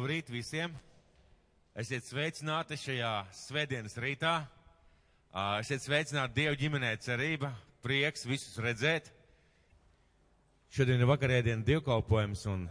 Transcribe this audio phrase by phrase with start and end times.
[0.00, 0.72] Labrīt visiem!
[1.76, 4.30] Esiet sveicināti šajā svētdienas rītā.
[5.60, 7.50] Esiet sveicināti Dievu ģimenē cerība,
[7.84, 9.10] prieks visus redzēt.
[10.72, 12.62] Šodien ir vakarēdiena dievkalpojums un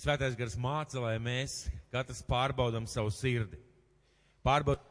[0.00, 1.58] svētais gars māca, lai mēs
[1.92, 3.60] katrs pārbaudam savu sirdi.
[4.40, 4.88] Pārbaudam,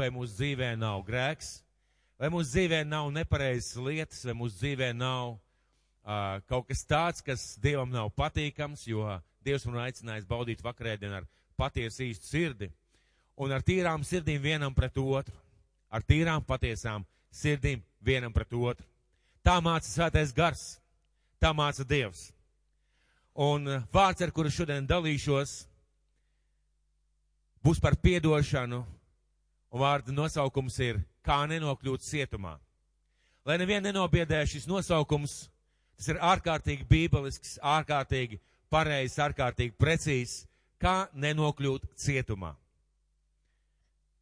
[0.00, 1.58] vai mūsu dzīvē nav grēks,
[2.16, 7.50] vai mūsu dzīvē nav nepareizas lietas, vai mūsu dzīvē nav uh, kaut kas tāds, kas
[7.60, 9.12] Dievam nav patīkams, jo
[9.44, 11.28] Dievs man aicinājis baudīt vakarēdienu ar
[11.60, 12.70] patiesu īstu sirdi
[13.36, 15.34] un ar tīrām sirdīm vienam pret otru.
[15.94, 18.86] Ar tīrām patiesām sirdīm vienam pret otru.
[19.44, 20.78] Tā māca svētais gars,
[21.38, 22.30] tā māca Dievs.
[23.34, 25.52] Un uh, vārds, ar kuru šodien dalīšos,
[27.64, 28.80] būs par piedošanu,
[29.74, 32.58] un vārda nosaukums ir Kā nenokļūt cietumā.
[33.48, 35.46] Lai nevienu nenobiedē šis nosaukums,
[35.96, 38.36] tas ir ārkārtīgi bībelisks, ārkārtīgi
[38.72, 40.44] pareizs, ārkārtīgi precīzs,
[40.80, 42.54] kā nenokļūt cietumā.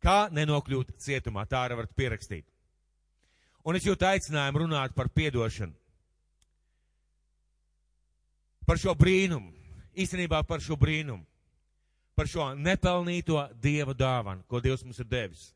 [0.03, 2.47] Kā nenokļūt cietumā, tā arī varat pierakstīt.
[3.62, 5.75] Un es jūtu aicinājumu runāt par piedošanu.
[8.67, 9.53] Par šo brīnumu,
[9.99, 11.25] īstenībā par šo brīnumu,
[12.19, 15.49] par šo nepelnīto Dieva dāvanu, ko Dievs mums ir devis,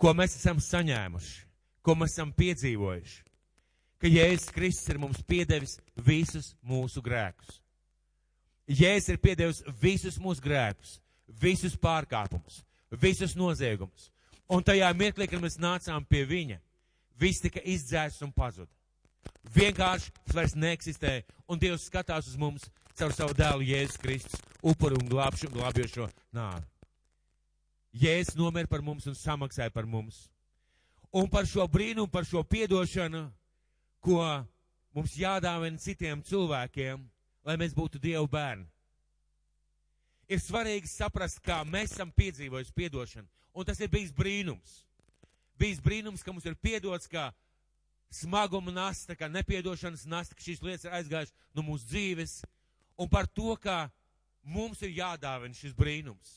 [0.00, 1.34] ko mēs esam saņēmuši,
[1.84, 3.18] ko mēs esam piedzīvojuši,
[4.00, 7.60] ka Jēzus Kristus ir mums piedevis visus mūsu grēkus.
[8.70, 10.98] Jēzus ir piedevis visus mūsu grēkus,
[11.42, 12.60] visus pārkāpumus,
[13.02, 14.10] visus noziegumus.
[14.50, 16.58] Un tajā mirklī, kad mēs nācām pie viņa,
[17.18, 18.70] viss tika izdzēsts un pazuda.
[19.54, 24.98] Vienkārši tas vairs neeksistē, un Dievs skatās uz mums caur savu dēlu Jēzus Kristus, upuru
[25.00, 26.66] un glābšu un glābjošo nāvi.
[28.00, 30.28] Jēzus nomira par mums un samaksāja par mums.
[31.10, 33.24] Un par šo brīnumu, par šo piedošanu,
[33.98, 34.20] ko
[34.94, 37.02] mums jādāvina citiem cilvēkiem,
[37.46, 38.66] lai mēs būtu Dieva bērni.
[40.30, 44.84] Ir svarīgi saprast, kā mēs esam piedzīvojuši piedošanu, un tas ir bijis brīnums.
[45.58, 47.32] Bijis brīnums, ka mums ir piedots, ka
[48.14, 52.36] smaguma nasta, kā nepiedošanas nasta, ka šīs lietas ir aizgājušas no mūsu dzīves,
[53.00, 53.88] un par to, ka
[54.42, 56.36] mums ir jādāvina šis brīnums.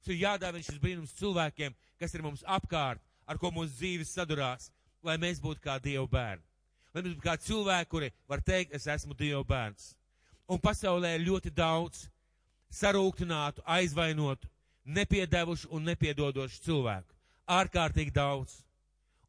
[0.00, 4.70] Mums ir jādāvina šis brīnums cilvēkiem, kas ir mums apkārt, ar ko mūsu dzīves sadurās,
[5.06, 6.44] lai mēs būtu kā Dieva bērni.
[6.92, 9.94] Lai mēs būtu kā cilvēki, kuri var teikt, es esmu Dieva bērns.
[10.50, 12.08] Un pasaulē ļoti daudz
[12.74, 14.48] sarūktinātu, aizvainotu,
[14.84, 17.14] nepiedevušu un nepiedodošu cilvēku.
[17.50, 18.60] Ārkārtīgi daudz.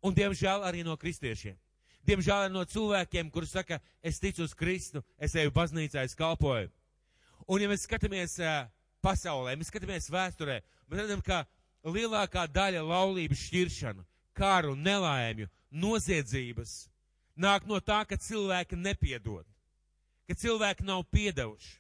[0.02, 1.58] Un, diemžēl, arī no kristiešiem.
[2.06, 6.72] Diemžēl arī no cilvēkiem, kuri saka, es ticu uz Kristu, es eju baznīcā, es kalpoju.
[7.46, 8.40] Un, ja mēs skatāmies
[9.06, 11.44] pasaulē, mēs skatāmies vēsturē, mēs redzam, ka
[11.86, 14.06] lielākā daļa laulību šķiršanu,
[14.38, 16.88] kāru, nelaimju, noziedzības
[17.38, 19.46] nāk no tā, ka cilvēki nepiedod,
[20.32, 21.74] ka cilvēki nav piedevuši,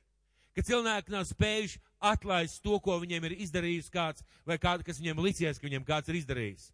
[0.58, 1.80] ka cilvēki nav spējuši
[2.12, 6.12] atlaist to, ko viņiem ir izdarījis kāds, vai kāds, kas viņiem licies, ka viņiem kāds
[6.12, 6.68] ir izdarījis.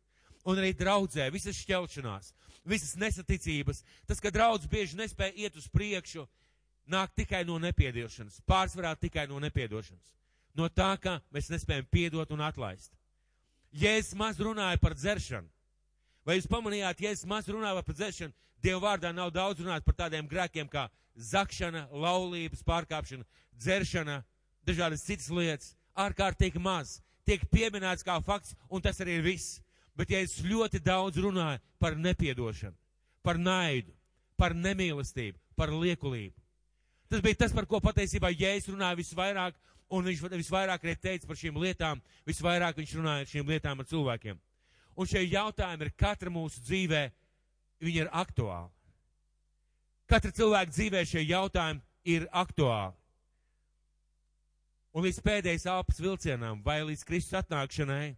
[0.47, 2.31] Un arī draudzē, visas šķelšanās,
[2.65, 6.25] visas nesaticības, tas, ka draudz bieži nespēja iet uz priekšu,
[6.89, 10.15] nāk tikai no nepiedošanas, pārsvarā tikai no nepiedošanas.
[10.57, 12.95] No tā, ka mēs nespējam piedot un atlaist.
[13.77, 15.51] Jēzus maz runāja par dzeršanu.
[16.27, 18.33] Vai jūs pamanījāt, Jēzus maz runāja par dzeršanu?
[18.59, 23.23] Dieva vārdā nav daudz runāt par tādiem grēkiem kā zakšana, laulības pārkāpšana,
[23.55, 24.17] dzeršana,
[24.67, 25.69] dažādas citas lietas.
[25.95, 26.97] Ārkārtīgi maz.
[27.23, 29.61] Tiek pieminēts kā fakts, un tas arī ir viss.
[29.97, 32.75] Bet ja es ļoti daudz runāju par nepiedošanu,
[33.23, 33.95] par naidu,
[34.37, 36.35] par nemīlestību, par liekulību.
[37.07, 39.55] Tas bija tas, par ko patiesībā Jēzus runāja visvairāk,
[39.89, 43.89] un viņš visvairāk arī teica par šīm lietām, visvairāk viņš runāja par šīm lietām ar
[43.89, 44.43] cilvēkiem.
[44.97, 47.03] Un šie jautājumi ir katra mūsu dzīvē,
[47.85, 48.71] viņi ir aktuāli.
[50.09, 52.95] Katra cilvēka dzīvē šie jautājumi ir aktuāli.
[54.97, 58.15] Un līdz pēdējais alpas vilcienam vai līdz Kristus atnākšanai,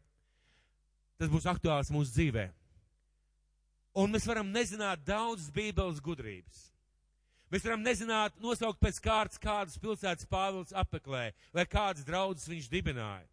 [1.20, 2.46] tas būs aktuāls mūsu dzīvē.
[4.00, 6.70] Un mēs varam nezināt daudzas Bībeles gudrības.
[7.50, 13.26] Mēs varam nezināt, nosaukt pēc kārtas, kādas pilsētas Pāvils apmeklēja, vai kādas draudzes viņš dibināja.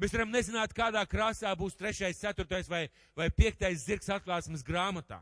[0.00, 5.20] Mēs varam nezināt, kādā krāsā būs trešais, ceturtais vai, vai piektais zirgs atklāsmes grāmatā.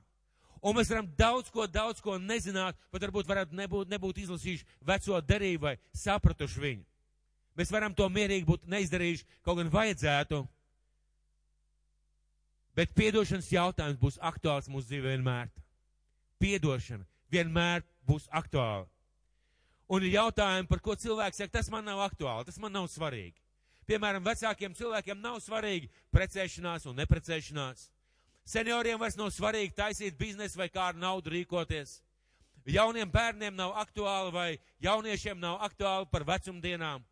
[0.62, 5.20] Un mēs varam daudz ko, daudz ko nezināt, pat varbūt varētu nebūt, nebūt izlasījuši veco
[5.26, 5.74] derību vai
[6.04, 6.84] sapratuši viņu.
[7.58, 10.40] Mēs varam to mierīgi būt neizdarījuši, kaut gan vajadzētu.
[12.78, 15.50] Bet piedošanas jautājums būs aktuāls mūsu dzīvē vienmēr.
[16.40, 17.04] Piedošana
[17.34, 18.86] vienmēr būs aktuāla.
[19.92, 23.41] Un ir jautājumi, par ko cilvēks saka, tas man nav aktuāli, tas man nav svarīgi.
[23.88, 27.88] Piemēram, vecākiem cilvēkiem nav svarīgi precēšanās un neprecēšanās.
[28.46, 32.00] Senioriem vairs nav svarīgi taisīt biznesu vai kā ar naudu rīkoties.
[32.66, 34.48] Jauniem bērniem nav aktuāli vai
[34.82, 37.02] jauniešiem nav aktuāli par vecumdienām.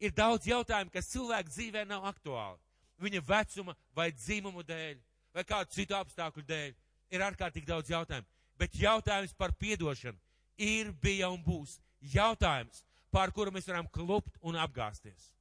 [0.00, 2.58] Ir daudz jautājumu, kas cilvēku dzīvē nav aktuāli.
[3.00, 4.98] Viņa vecuma vai dzimumu dēļ,
[5.34, 6.74] vai kādu citu apstākļu dēļ.
[7.14, 8.28] Ir ārkārtīgi daudz jautājumu.
[8.58, 10.18] Bet jautājums par piedošanu
[10.58, 11.78] ir, bija un būs.
[12.12, 15.32] Jautājums, pār kuru mēs varam klupt un apgāsties.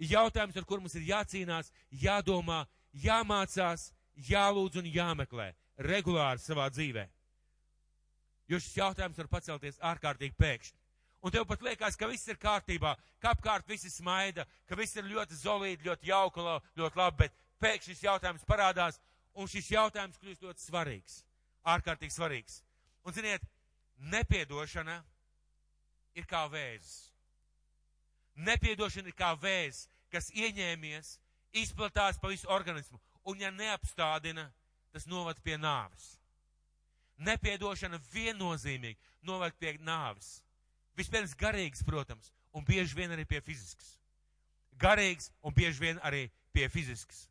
[0.00, 2.62] Jautājums, ar kuru mums ir jācīnās, jādomā,
[2.96, 3.90] jāmācās,
[4.30, 5.50] jālūdz un jāmeklē
[5.84, 7.06] regulāri savā dzīvē.
[8.50, 10.78] Jo šis jautājums var pacelties ārkārtīgi pēkšņi.
[11.20, 14.96] Un tev pat liekas, ka viss ir kārtībā, ka apkārt viss ir smaida, ka viss
[14.96, 18.96] ir ļoti zolīti, ļoti jauka, ļoti labi, bet pēkšņi šis jautājums parādās,
[19.36, 21.20] un šis jautājums kļūst ļoti svarīgs,
[21.68, 22.62] ārkārtīgi svarīgs.
[23.04, 23.44] Un ziniet,
[24.00, 24.96] nepiedošana
[26.16, 27.09] ir kā vēzis.
[28.40, 31.18] Nepiedošana ir kā vēzis, kas ieņēmies,
[31.60, 34.48] izplatās pa visu organismu, un ja neapstādina,
[34.92, 36.16] tas novad pie nāves.
[37.20, 38.98] Nepiedošana viennozīmīgi
[39.28, 40.40] novad pie nāves.
[40.96, 43.96] Vispirms garīgs, protams, un bieži vien arī pie fizisks.
[44.80, 47.26] Garīgs un bieži vien arī pie fizisks.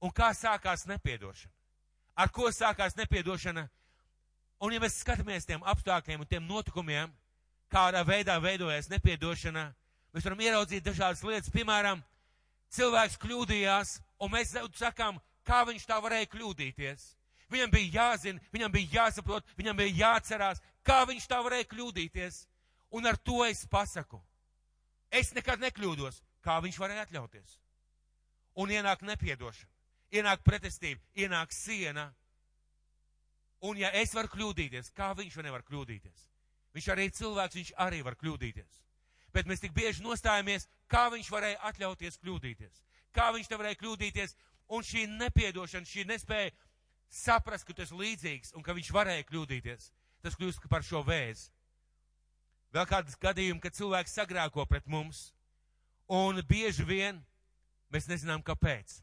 [0.00, 1.52] Un kā sākās nepiedošana?
[2.16, 3.66] Ar ko sākās nepiedošana?
[4.60, 7.12] Un ja mēs skatāmies tiem apstākļiem un tiem notikumiem,
[7.72, 9.70] kādā veidā veidojas nepiedošana,
[10.14, 11.52] mēs varam ieraudzīt dažādas lietas.
[11.54, 12.02] Piemēram,
[12.74, 17.06] cilvēks kļūdījās, un mēs sakām, kā viņš tā varēja kļūdīties.
[17.50, 22.44] Viņam bija jāzina, viņam bija jāsaprot, viņam bija jāatcerās, kā viņš tā varēja kļūdīties.
[22.94, 24.20] Un ar to es pasaku.
[25.10, 27.58] Es nekad nekļūdos, kā viņš varēja atļauties.
[28.62, 29.70] Un ienāk nepiedošana,
[30.14, 32.10] ienāk pretestība, ienāk siena.
[33.66, 36.26] Un ja es varu kļūdīties, kā viņš nevar kļūdīties?
[36.74, 38.78] Viņš arī ir cilvēks, viņš arī var kļūdīties.
[39.34, 42.82] Bet mēs tik bieži nostājamies, kā viņš varēja atļauties kļūdīties.
[43.14, 44.34] Kā viņš te varēja kļūdīties,
[44.74, 46.52] un šī nepiedošana, šī nespēja
[47.10, 49.90] saprast, ka tas ir līdzīgs un ka viņš varēja kļūdīties,
[50.22, 51.50] tas kļūst par šo vēzi.
[52.70, 55.32] Vēl kādas gadījumi, kad cilvēks sagrāko pret mums,
[56.06, 57.18] un bieži vien
[57.90, 59.00] mēs nezinām, kāpēc.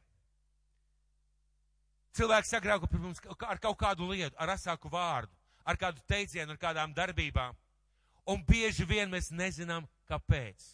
[2.15, 5.33] Cilvēks sagrāko pret mums ar kaut kādu lietu, ar asāku vārdu,
[5.67, 7.55] ar kādu teicienu, ar kādām darbībām,
[8.31, 10.67] un bieži vien mēs nezinām, kāpēc.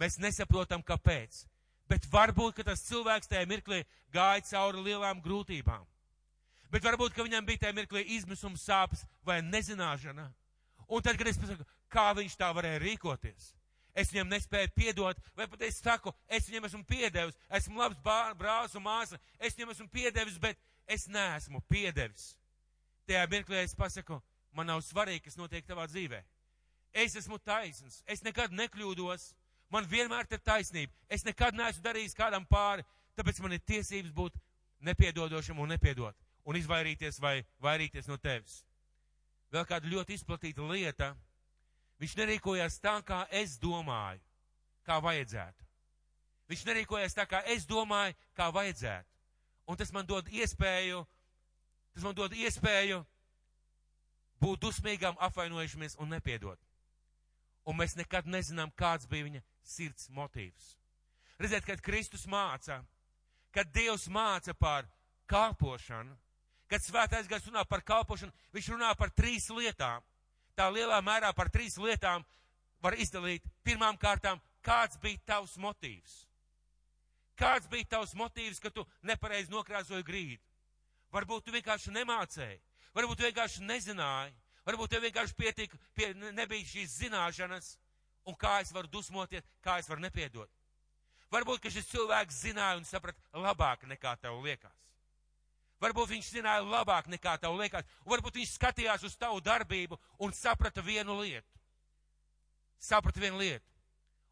[0.00, 1.44] Mēs nesaprotam, kāpēc
[1.88, 3.82] bet varbūt, ka tas cilvēks tajā mirklī
[4.14, 5.84] gāja cauri lielām grūtībām.
[6.72, 10.26] Bet varbūt, ka viņam bija tajā mirklī izmisuma sāpes vai nezināšana.
[10.88, 13.52] Un tad, kad es pasaku, kā viņš tā varēja rīkoties,
[13.94, 18.74] es viņam nespēju piedot, vai pat es saku, es viņam esmu piedevis, esmu labs brālis
[18.74, 20.58] un māsa, es viņam esmu piedevis, bet
[20.90, 22.32] es neesmu piedevis.
[23.06, 24.18] Tajā mirklī es pasaku,
[24.52, 26.20] man nav svarīgi, kas notiek tavā dzīvē.
[26.94, 29.32] Es esmu taisns, es nekad nekļūdos,
[29.74, 30.92] Man vienmēr ir taisnība.
[31.10, 32.84] Es nekad neesmu darījis kādam pāri,
[33.18, 34.36] tāpēc man ir tiesības būt
[34.86, 36.14] nepiedodošam un nepiedot
[36.44, 38.60] un izvairīties vai vairīties no tevis.
[39.50, 41.14] Vēl kāda ļoti izplatīta lieta.
[41.98, 44.20] Viņš nerīkojās tā, kā es domāju,
[44.86, 45.66] kā vajadzētu.
[46.50, 49.10] Viņš nerīkojās tā, kā es domāju, kā vajadzētu.
[49.66, 51.00] Un tas man dod iespēju,
[51.94, 53.00] tas man dod iespēju
[54.44, 56.63] būt dusmīgam, apvainojušamies un nepiedot.
[57.64, 60.74] Un mēs nekad nezinām, kāds bija viņa sirds motīvs.
[61.40, 62.82] Redziet, kad Kristus māca,
[63.54, 64.86] kad Dievs māca par
[65.30, 66.14] kalpošanu,
[66.68, 70.04] kad svētais gars runā par kalpošanu, viņš runā par trīs lietām.
[70.54, 72.22] Tā lielā mērā par trīs lietām
[72.84, 73.42] var izdalīt.
[73.64, 76.24] Pirmām kārtām, kāds bija tavs motīvs?
[77.38, 80.42] Kāds bija tavs motīvs, ka tu nepareizi nokrāsoji grīdu?
[81.14, 82.60] Varbūt tu vienkārši nemācēji,
[82.94, 84.34] varbūt tu vienkārši nezināji,
[84.68, 87.74] varbūt tev vienkārši pietika, pie, nebija šīs zināšanas,
[88.28, 90.50] un kā es varu dusmoties, kā es varu nepiedot.
[91.34, 94.74] Varbūt, ka šis cilvēks zināja un saprata labāk nekā tev liekas.
[95.82, 100.84] Varbūt viņš zināja labāk nekā tev liekas, varbūt viņš skatījās uz tavu darbību un saprata
[100.84, 101.48] vienu lietu.
[102.78, 103.66] Saprata vienu lietu.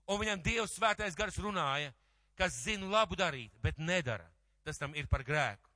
[0.06, 1.92] Un viņam Dievs svētais gars runāja,
[2.38, 4.28] kas zina labu darīt, bet nedara.
[4.62, 5.68] Tas tam ir par grēku.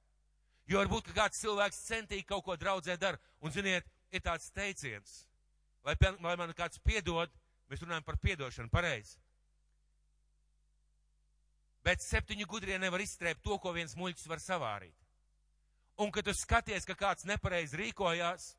[0.66, 5.24] Jo varbūt, ka kāds cilvēks centīgi kaut ko draudzē dara, un ziniet, ir tāds teiciens,
[5.84, 7.32] lai, lai man kāds piedod,
[7.70, 9.18] Mēs runājam par piedošanu, pareizi.
[11.86, 14.94] Bet septiņi gudrie nevar izstrēpt to, ko viens muļķis var savārīt.
[16.02, 18.50] Un, kad tu skaties, ka kāds nepareizi rīkojās,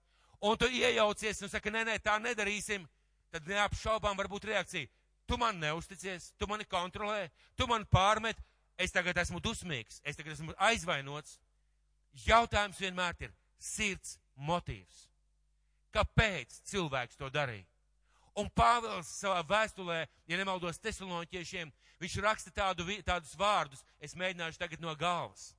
[0.47, 2.87] un tu iejaucies un saki, nē, nē, tā nedarīsim,
[3.31, 4.89] tad neapšaubām var būt reakcija.
[5.27, 7.27] Tu man neusticies, tu mani kontrolē,
[7.59, 8.39] tu man pārmet,
[8.79, 11.35] es tagad esmu dusmīgs, es tagad esmu aizvainots.
[12.25, 15.07] Jautājums vienmēr ir sirds motīvs.
[15.95, 17.65] Kāpēc cilvēks to darīja?
[18.37, 24.83] Un Pāvils savā vēstulē, ja nemaldos tesaloniķiešiem, viņš raksta tādu, tādus vārdus, es mēģināšu tagad
[24.83, 25.55] no galvas.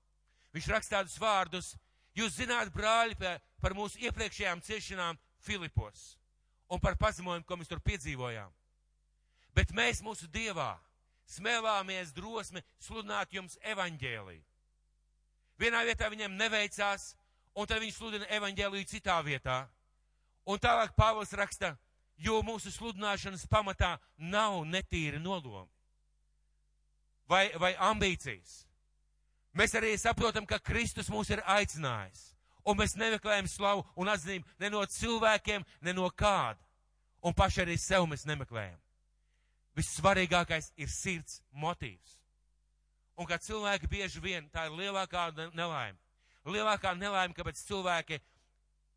[0.54, 1.72] Viņš raksta tādus vārdus,
[2.14, 3.18] jūs zināt, brāļi,
[3.58, 6.14] par mūsu iepriekšējām ciešanām Filipos
[6.68, 8.52] un par pazemojumu, ko mēs tur piedzīvojām.
[9.56, 10.76] Bet mēs mūsu Dievā
[11.28, 14.44] smēlāmies drosmi sludināt jums evaņģēliju.
[15.58, 17.14] Vienā vietā viņiem neveicās,
[17.58, 19.64] un tad viņi sludina evaņģēliju citā vietā.
[20.48, 21.74] Un tālāk Pāvils raksta,
[22.16, 25.68] jo mūsu sludināšanas pamatā nav netīri nodomi
[27.28, 28.64] vai, vai ambīcijas.
[29.56, 32.32] Mēs arī saprotam, ka Kristus mūs ir aicinājis,
[32.64, 36.60] un mēs nemeklējam slavu un atzīmi ne no cilvēkiem, ne no kāda,
[37.24, 38.78] un paši arī sev mēs nemeklējam.
[39.78, 42.16] Vissvarīgākais ir sirds motīvs.
[43.18, 45.98] Un kā cilvēki bieži vien tā ir lielākā nelaime.
[46.48, 48.20] Lielākā nelaime, kāpēc cilvēki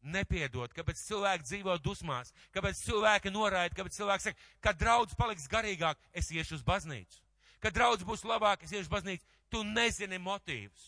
[0.01, 5.99] nepiedod, kāpēc cilvēki dzīvo dusmās, kāpēc cilvēki noraida, kāpēc cilvēki saka, kad draudz paliks garīgāk,
[6.13, 7.21] es iešu uz baznīcu.
[7.61, 9.25] Kad draudz būs labāk, es iešu uz baznīcu.
[9.51, 10.87] Tu nezini motīvus.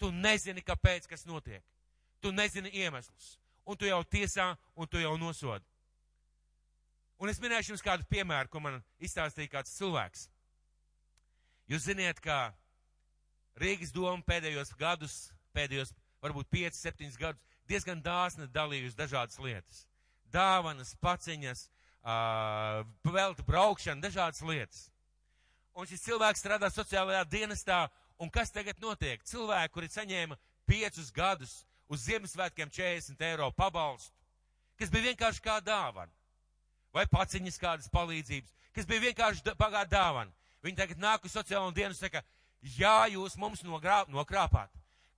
[0.00, 1.62] Tu nezini, kāpēc, kas notiek.
[2.22, 3.36] Tu nezini iemeslus.
[3.68, 5.66] Un tu jau tiesā, un tu jau nosodi.
[7.22, 10.24] Un es minēšu jums kādu piemēru, ko man izstāstīja kāds cilvēks.
[11.70, 12.50] Jūs ziniet, ka
[13.60, 15.92] Rīgas doma pēdējos gadus, pēdējos
[16.24, 19.84] varbūt 5, 7 gadus, diezgan dāsni dalījusi dažādas lietas.
[20.32, 21.66] Dāvanas, paciņas,
[22.02, 24.86] uh, velta braukšana, dažādas lietas.
[25.72, 27.86] Un šis cilvēks strādā sociālajā dienestā,
[28.20, 29.22] un kas tagad notiek?
[29.24, 30.36] Cilvēki, kuri saņēma
[30.68, 34.12] piecus gadus uz Ziemassvētkiem 40 eiro pabalstu,
[34.80, 36.12] kas bija vienkārši kā dāvana,
[36.92, 40.32] vai paciņas kādas palīdzības, kas bija vienkārši pagāda dāvana.
[40.62, 42.22] Viņi tagad nāk uz sociālo dienu un saka,
[42.62, 44.70] jā, jūs mums nogrā, nokrāpāt.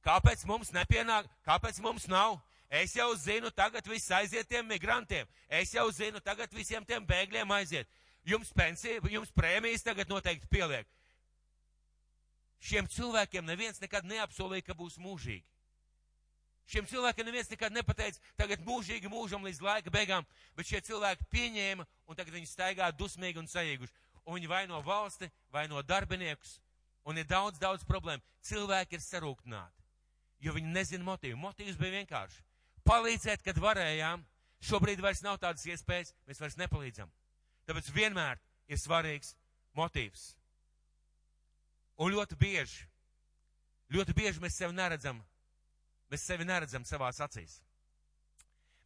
[0.04, 2.36] Kāpēc mums nepienāk, kāpēc mums nav?
[2.68, 5.28] Es jau zinu, tagad viss aiziet tiem migrantiem.
[5.48, 7.88] Es jau zinu, tagad visiem tiem bēgļiem aiziet.
[8.24, 10.88] Jums pensija, jums prēmijas tagad noteikti pieliek.
[12.64, 15.44] Šiem cilvēkiem neviens nekad neapsolīja, ka būs mūžīgi.
[16.72, 20.24] Šiem cilvēkiem neviens nekad nepateica, tagad mūžīgi mūžam līdz laika beigām,
[20.56, 23.92] bet šie cilvēki pieņēma un tagad viņi staigā dusmīgi un sajīguši.
[24.24, 26.58] Un viņi vaino valsti, vaino darbiniekus,
[27.04, 28.24] un ir daudz, daudz problēmu.
[28.48, 29.83] Cilvēki ir sarūktināti
[30.44, 31.38] jo viņi nezina motīvu.
[31.40, 32.42] Motīvs bija vienkārši
[32.88, 34.24] palīdzēt, kad varējām.
[34.64, 37.10] Šobrīd vairs nav tādas iespējas, mēs vairs nepalīdzam.
[37.68, 39.34] Tāpēc vienmēr ir svarīgs
[39.76, 40.30] motīvs.
[42.00, 42.86] Un ļoti bieži,
[43.92, 45.20] ļoti bieži mēs sevi neredzam,
[46.10, 47.60] mēs sevi neredzam savās acīs.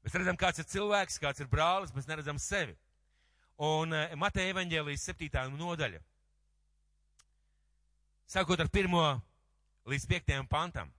[0.03, 2.75] Mēs redzam, kāds ir cilvēks, kāds ir brālis, mēs neredzam sevi.
[3.59, 6.03] Un uh, Mateja evaņģēlijas septītā nodaļa.
[8.29, 9.03] Sākot ar pirmo
[9.89, 10.93] līdz piektajam pantam.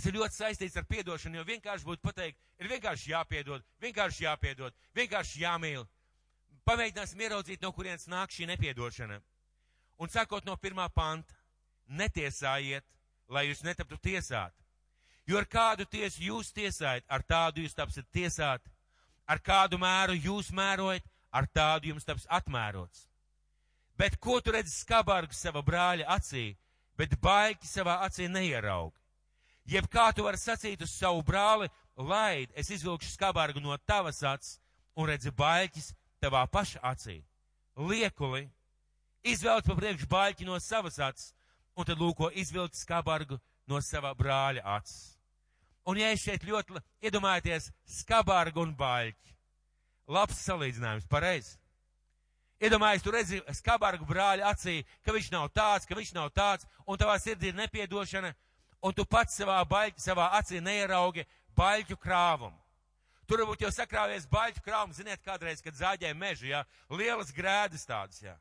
[0.00, 4.76] Tas ir ļoti saistīts ar piedošanu, jo vienkārši būtu pateikt, ir vienkārši jāpiedod, vienkārši jāpiedod,
[4.96, 5.82] vienkārši jāmīl.
[6.64, 9.18] Pamēģināsim ieraudzīt, no kurienes nāk šī nepiedošana.
[10.00, 11.36] Un sakot no pirmā panta,
[12.00, 12.86] netiesājiet,
[13.28, 14.54] lai jūs netaptu tiesāt.
[15.28, 18.64] Jo ar kādu tiesu jūs tiesājat, ar tādu jūs tapsiet tiesāt,
[19.28, 23.04] ar kādu mēru jūs mērojat, ar tādu jums taps atmērots.
[24.00, 26.54] Bet ko tu redzi skabargu sava brāļa acī,
[26.96, 28.99] bet baigi savā acī neieraugi?
[29.70, 34.56] Jeb kā tu vari sacīt uz savu brāli, laid, es izvilkšu skabargu no tavas acis
[34.98, 37.20] un redzi baļķis tavā paša acī.
[37.78, 38.48] Liekuli,
[39.22, 41.30] izvelc pa priekšu baļķi no savas acis
[41.78, 43.38] un tad lūko izvilkt skabargu
[43.70, 45.14] no sava brāļa acis.
[45.86, 47.70] Un ja es šeit ļoti iedomājieties
[48.02, 49.36] skabargu un baļķi,
[50.10, 51.56] labs salīdzinājums, pareizi.
[52.60, 56.98] Iedomājies, tu redzi skabargu brāļa acī, ka viņš nav tāds, ka viņš nav tāds, un
[57.00, 58.34] tavā sirdī ir nepiedošana,
[58.82, 62.56] un tu pats savā, baļķi, savā acī neieraugi baļķu krāvumu.
[63.28, 68.22] Tur varbūt jau sakrāvies baļķu krāvumu, ziniet, kādreiz, kad zāģēja mežu, jā, lielas grēdas tādas,
[68.24, 68.34] jā.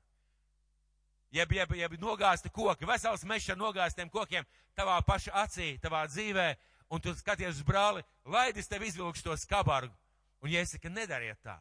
[1.29, 6.48] Jeb, jeb, jeb nogāzti koki, vesels mežs ar nogāztiem kokiem tavā paša acī, tavā dzīvē,
[6.89, 9.93] un tu skaties uz brāli, laidis tev izvilkšu to skabargu.
[10.41, 11.60] Un jāsaka, nedariet tā.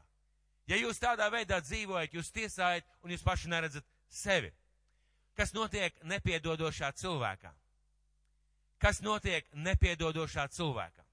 [0.70, 4.52] Ja jūs tādā veidā dzīvojat, jūs tiesājat un jūs paši neredzat sevi.
[5.36, 7.52] Kas notiek nepiedodošā cilvēkā?
[8.82, 11.04] Kas notiek nepiedodošā cilvēkam.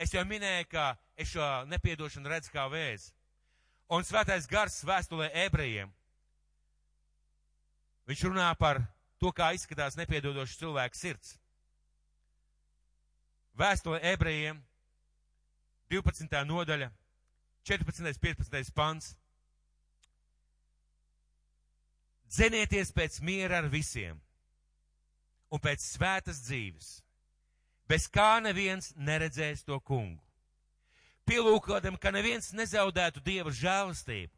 [0.00, 3.10] Es jau minēju, ka es šo nepiedošanu redzu kā vēzi.
[3.92, 5.90] Un svētais gars vēstulē ebrejiem.
[8.08, 8.80] Viņš runā par
[9.20, 11.34] to, kā izskatās nepiedodošs cilvēks sirds.
[13.60, 14.62] Vēstulē ebrejiem
[15.90, 16.30] 12.
[16.46, 16.88] nodaļa,
[17.66, 18.20] 14.
[18.22, 18.72] 15.
[18.74, 19.12] pants.
[22.30, 24.20] Dzenieties pēc miera ar visiem
[25.50, 26.90] un pēc svētas dzīves,
[27.90, 30.22] bez kā neviens neredzēs to kungu.
[31.26, 34.32] Pielūkodam, ka neviens nezaudētu Dieva žēlastību,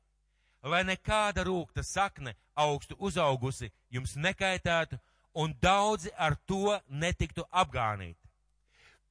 [0.68, 4.98] lai nekāda rūkta sakne augstu uzaugusi jums nekaitētu
[5.40, 8.20] un daudzi ar to netiktu apgānīti.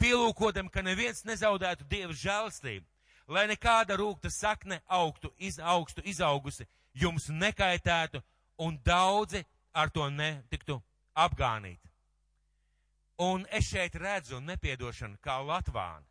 [0.02, 2.86] Pielūkodam, ka neviens nezaudētu Dieva žēlastību,
[3.32, 8.22] lai nekāda rūkta sakne augtu, iz, augstu izaugusi, jums nekaitētu
[8.66, 9.44] un daudzi
[9.74, 10.82] ar to netiktu
[11.16, 11.91] apgānīti.
[13.22, 16.08] Un es šeit redzu nepiedošanu kā Latvānu.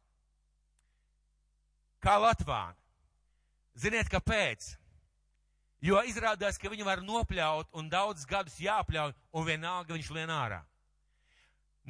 [2.00, 2.78] Kā Latvānu.
[3.74, 4.76] Ziniet, kāpēc?
[5.80, 10.60] Jo izrādās, ka viņu var nopļaut un daudz gadus jāpļauj, un vienalga viņš lien ārā.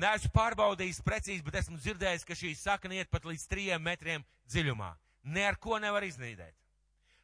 [0.00, 4.92] Neesmu pārbaudījis precīzi, bet esmu dzirdējis, ka šī sakna iet pat līdz trijiem metriem dziļumā.
[5.34, 6.54] Ne ar ko nevar iznīdēt.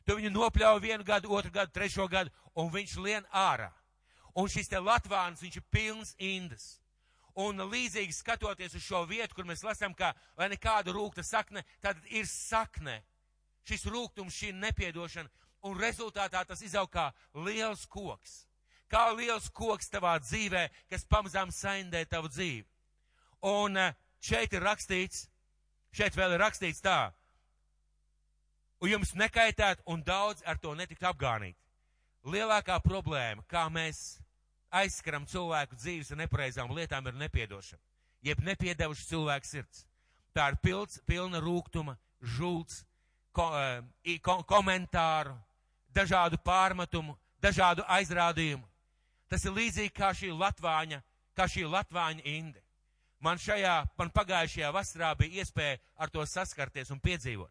[0.07, 3.71] Tu viņu nopļauj vienu gadu, otru gadu, trešo gadu, un viņš lien ārā.
[4.37, 6.77] Un šis te Latvāns, viņš ir pilns indas.
[7.37, 11.99] Un līdzīgi skatoties uz šo vietu, kur mēs lasām, ka, lai nekāda rūkta sakne, tad
[12.09, 13.03] ir sakne.
[13.69, 15.29] Šis rūgtums, šī nepiedošana,
[15.69, 17.11] un rezultātā tas izaug kā
[17.45, 18.47] liels koks.
[18.89, 22.65] Kā liels koks tavā dzīvē, kas pamazām saindē tavu dzīvi.
[23.51, 25.27] Un eh, šeit ir rakstīts,
[25.93, 27.11] šeit vēl ir rakstīts tā,
[28.81, 31.57] un jums nekaitēt un daudz ar to netikt apgānīt.
[32.27, 34.19] Lielākā problēma, kā mēs
[34.71, 37.83] aizskaram cilvēku dzīves ar nepareizām lietām, ir nepiedošana.
[38.27, 39.85] Jeb nepiedevuši cilvēku sirds.
[40.35, 42.83] Tā ir pilns, pilna rūgtuma, žults,
[43.33, 45.37] ko, uh, ko, komentāru,
[45.95, 48.65] dažādu pārmetumu, dažādu aizrādījumu.
[49.31, 51.01] Tas ir līdzīgi kā šī Latvāņa,
[51.37, 52.63] kā šī Latvāņa inde.
[53.21, 57.51] Man šajā, man pagājušajā vasarā bija iespēja ar to saskarties un piedzīvot.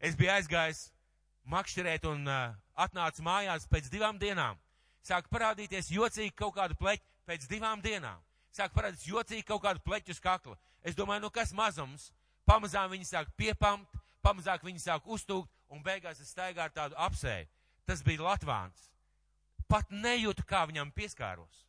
[0.00, 0.86] Es biju aizgājis
[1.50, 4.58] makšķerēt un uh, atnācu mājās pēc divām dienām.
[5.10, 8.20] Sāk parādīties jocīgi kaut kāda pleķa pēc divām dienām.
[8.54, 10.54] Sāk parādīties jocīgi kaut kāda pleķa uz kakla.
[10.86, 12.12] Es domāju, nu kas mazums?
[12.46, 13.90] Pamazām viņi sāk piepamt,
[14.22, 17.48] pamazāk viņi sāk uztūkt un beigās es staigāju ar tādu apsēju.
[17.86, 18.86] Tas bija Latvāns.
[19.70, 21.64] Pat nejūtu, kā viņam pieskāros.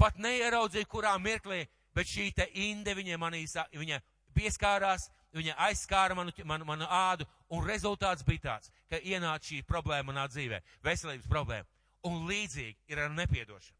[0.00, 1.64] Pat neieraudzīju, kurā mirklī,
[1.96, 4.00] bet šī te inde viņa manī, viņa
[4.36, 10.12] pieskārās, viņa aizskāra manu, manu, manu ādu, un rezultāts bija tāds, ka ienāca šī problēma
[10.12, 11.68] manā dzīvē, veselības problēma.
[12.08, 13.76] Un līdzīgi ir ar nepiedošanu.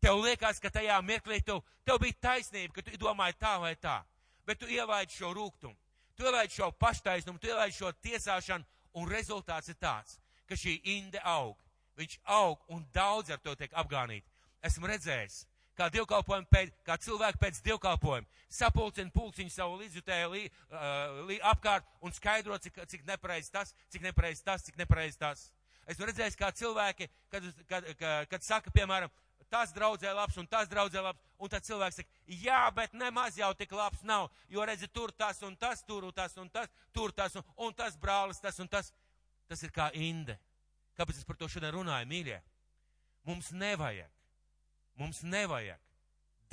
[0.00, 3.98] Tev liekas, ka tajā mirklī tev, tev bija taisnība, ka tu domāji tā vai tā,
[4.48, 5.76] bet tu ielaidi šo rūgtumu,
[6.16, 8.64] tu ielaidi šo paštaisnumu, tu ielaidi šo tiesāšanu,
[8.96, 10.16] un rezultāts ir tāds,
[10.48, 11.58] ka šī inde aug.
[12.00, 14.24] Viņš aug un daudz ar to tiek apgānīti.
[14.64, 15.42] Esmu redzējis,
[15.76, 21.86] kā dievkalpojumi pēc, kā cilvēki pēc dievkalpojuma sapulcina pulciņu savu līdzjutēju lī, uh, lī apkārt
[22.04, 25.46] un skaidro, cik, cik nepareizi tas, cik nepareizi tas, cik nepareizi tas.
[25.88, 29.10] Esmu redzējis, kā cilvēki, kad, kad, kad, kad saka, piemēram,
[29.50, 33.50] tas draudzē labs un tas draudzē labs, un tad cilvēks saka, jā, bet nemaz jau
[33.58, 37.34] tik labs nav, jo redzi, tur tas un tas, tur tas un tas, tur tas
[37.40, 38.92] un, un tas brālis, tas un tas.
[39.50, 40.36] Tas ir kā inde.
[40.94, 42.36] Kāpēc es par to šodien runāju, mīļie?
[43.26, 44.10] Mums nevajag,
[45.00, 45.80] mums nevajag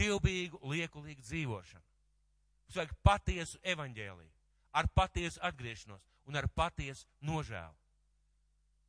[0.02, 1.84] divbīgu, liekulīgu dzīvošanu.
[2.66, 4.32] Mums vajag patiesu evaņģēliju,
[4.82, 7.76] ar patiesu atgriešanos un ar patiesu nožēlu.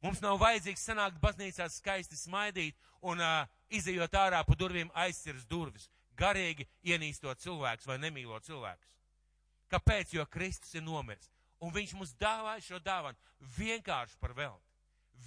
[0.02, 5.88] Mums nav vajadzīgs sanākt baznīcā skaisti smaidīt un uh, izējot ārā pa durvīm aizsirs durvis,
[6.18, 8.94] garīgi ienīstot cilvēkus vai nemīlot cilvēkus.
[9.68, 10.14] Kāpēc?
[10.14, 11.32] Jo Kristus ir nomiris.
[11.60, 13.18] Un viņš mums dāvāja šo dāvanu
[13.58, 14.64] vienkārši par velti.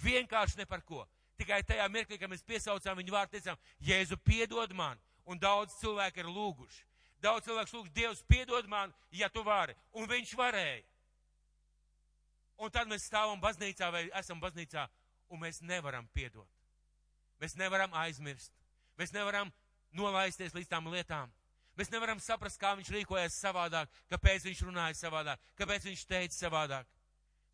[0.02, 1.04] Vienkārši ne par ko.
[1.36, 6.22] Tikai tajā mirklī, kad mēs piesaucām viņu vārdu, teicām, Jēzu piedod man, un daudz cilvēku
[6.22, 6.84] ir lūguši.
[7.22, 9.76] Daudz cilvēku lūgš, Dievs piedod man, ja tu vari.
[9.92, 10.82] Un viņš varēja.
[12.62, 14.86] Un tad mēs stāvam baznīcā vai esam baznīcā,
[15.34, 16.48] un mēs nevaram piedot.
[17.42, 18.52] Mēs nevaram aizmirst.
[19.00, 19.50] Mēs nevaram
[19.98, 21.32] nolaisties līdz tām lietām.
[21.74, 26.90] Mēs nevaram saprast, kā viņš rīkojas savādāk, kāpēc viņš runāja savādāk, kāpēc viņš teica savādāk.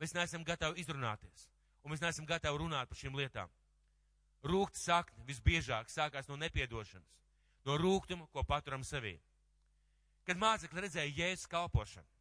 [0.03, 1.47] Mēs neesam gatavi izrunāties,
[1.83, 3.51] un mēs neesam gatavi runāt par šīm lietām.
[4.45, 7.15] Rūkt sakne visbiežāk sākās no nepiedošanas,
[7.67, 9.17] no rūgtuma, ko paturam sevī.
[10.27, 12.18] Kad mācekļi redzēja jēzus kalpošanu,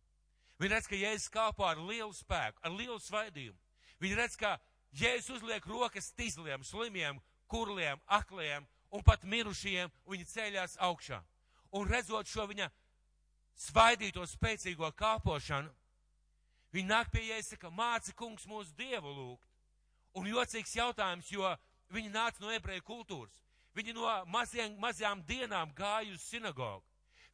[0.57, 3.57] Viņi redz, ka Jēzus kalpo ar lielu spēku, ar lielu svaidījumu.
[4.01, 4.55] Viņi redz, ka
[4.97, 11.21] Jēzus uzliek rokas tīzliem, slimiem, kurliem, akliem un pat mirušajiem, un viņi ceļās augšā.
[11.77, 12.69] Un redzot šo viņa
[13.67, 15.69] svaidīto spēcīgo kalpošanu,
[16.73, 19.45] viņi nāk pie Jēzus, saka, māci kungs mūsu dievu lūgt.
[20.17, 21.53] Un jocīgs jautājums, jo
[21.93, 23.43] viņi nāca no ebreju kultūras.
[23.77, 26.81] Viņi no maziem, mazajām dienām gāja uz sinagogu.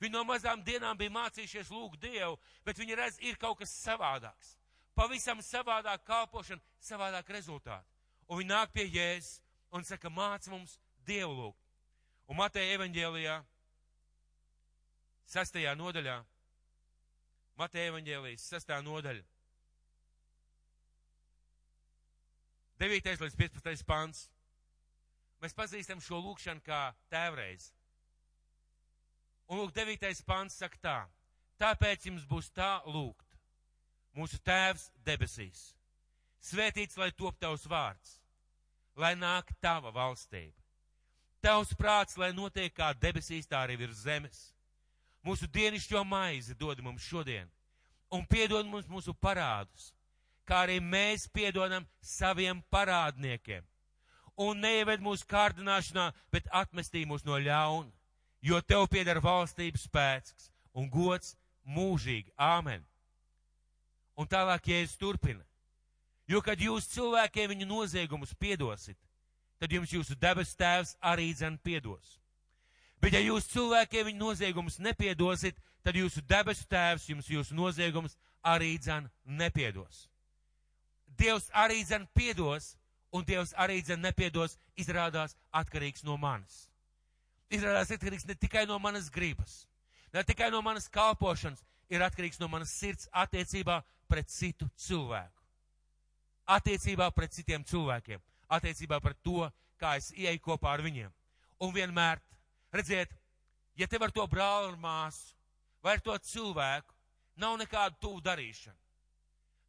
[0.03, 2.35] Viņi no mazām dienām bija mācījušies lūgt Dievu,
[2.65, 4.57] bet viņi redz, ir kaut kas savādāks.
[4.93, 7.87] Pavisam savādāk kalpošana, savādāk rezultāti.
[8.27, 9.39] Un viņi nāk pie Jēzus
[9.71, 10.75] un saka, māc mums
[11.07, 11.59] Dievu lūgt.
[12.27, 13.37] Un Mateja evaņģēlijā,
[15.33, 16.17] sastajā nodaļā,
[17.59, 19.23] Mateja evaņģēlijas, sastā nodaļa,
[22.83, 23.21] 9.
[23.21, 23.85] līdz 15.
[23.87, 24.25] pants.
[25.39, 27.69] Mēs pazīstam šo lūkšanu kā tēvreiz.
[29.53, 30.99] Un lūk, devītais pants saka tā.
[31.61, 33.27] Tāpēc jums būs tā lūgt.
[34.17, 35.59] mūsu Tēvs debesīs,
[36.41, 38.15] svētīts lai top tavs vārds,
[38.97, 40.57] lai nāk tava valstība.
[41.41, 44.41] Tavs prāts, lai notiek kā debesīs, tā arī virs zemes.
[45.21, 47.49] Mūsu dienišķo maizi dod mums šodien,
[48.09, 49.91] un piedod mums mūsu parādus,
[50.49, 53.61] kā arī mēs piedodam saviem parādniekiem.
[54.37, 57.91] Un neieved mūsu kārdināšanā, bet atmestī mūs no ļauna,
[58.43, 62.33] jo tev pieder valstības spēks un gods mūžīgi.
[62.37, 62.83] Āmen!
[64.19, 65.41] Un tālāk Jēzus turpina.
[66.29, 68.97] Jo, kad jūs cilvēkiem viņu noziegumus piedosit,
[69.59, 72.19] tad jums jūsu debes tēvs arī dzen piedos.
[73.01, 78.77] Bet ja jūs cilvēkiem viņu noziegumus nepiedosit, tad jūsu debesu tēvs jums jūsu noziegumus arī
[78.79, 80.07] dzen nepiedos.
[81.19, 82.73] Dievs arī dzen piedos,
[83.13, 86.72] un Dievs arī dzen nepiedos, izrādās atkarīgs no manis.
[87.53, 89.63] Izrādās atkarīgs ne tikai no manas gribas,
[90.13, 91.61] ne tikai no manas kalpošanas,
[91.93, 95.41] ir atkarīgs no manas sirds attiecībā pret citu cilvēku.
[96.53, 99.45] Attiecībā pret citiem cilvēkiem, attiecībā pret to,
[99.79, 101.11] kā es ieeju kopā ar viņiem.
[101.63, 102.19] Un vienmēr,
[102.73, 103.13] redziet,
[103.79, 105.33] ja tev ar to brāli un māsu
[105.83, 106.95] vai ar to cilvēku
[107.39, 108.77] nav nekāda tuvu darīšana,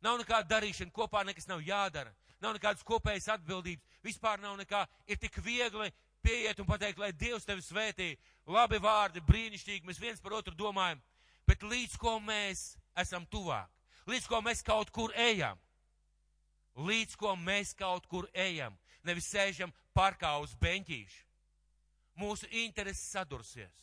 [0.05, 5.19] nav nekāda darīšana, kopā nekas nav jādara, nav nekādas kopējas atbildības, vispār nav nekā, ir
[5.21, 5.91] tik viegli
[6.25, 8.15] pieiet un pateikt, lai Dievs tevi svētī,
[8.49, 11.03] labi vārdi, brīnišķīgi, mēs viens par otru domājam,
[11.49, 13.69] bet līdz ko mēs esam tuvāk,
[14.09, 15.61] līdz ko mēs kaut kur ejam,
[16.77, 21.23] līdz ko mēs kaut kur ejam, nevis sēžam parkā uz beņķīšu.
[22.19, 23.81] Mūsu intereses sadursies,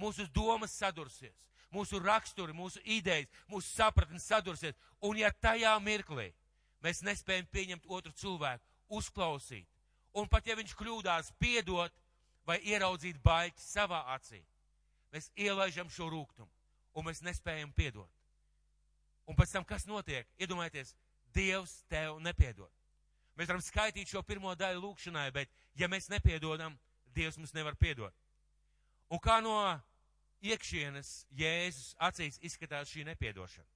[0.00, 1.36] mūsu domas sadursies,
[1.74, 6.30] mūsu raksturi, mūsu idejas, mūsu sapratnes sadursies, un ja tajā mirklī
[6.84, 9.68] mēs nespējam pieņemt otru cilvēku, uzklausīt,
[10.14, 11.92] un pat ja viņš kļūdās, piedot
[12.46, 14.40] vai ieraudzīt baļķi savā acī,
[15.14, 16.50] mēs ielaižam šo rūkumu
[16.94, 18.10] un mēs nespējam piedot.
[19.26, 20.28] Un pēc tam, kas notiek?
[20.38, 20.94] Iedomājieties,
[21.34, 22.70] Dievs tev nepiedod.
[23.34, 26.76] Mēs varam skaitīt šo pirmo daļu lūkšanai, bet ja mēs nepiedodam,
[27.14, 28.14] Dievs mums nevar piedot.
[29.10, 29.56] Un kā no
[30.44, 33.66] iekšienes Jēzus acīs izskatās šī nepiedošana?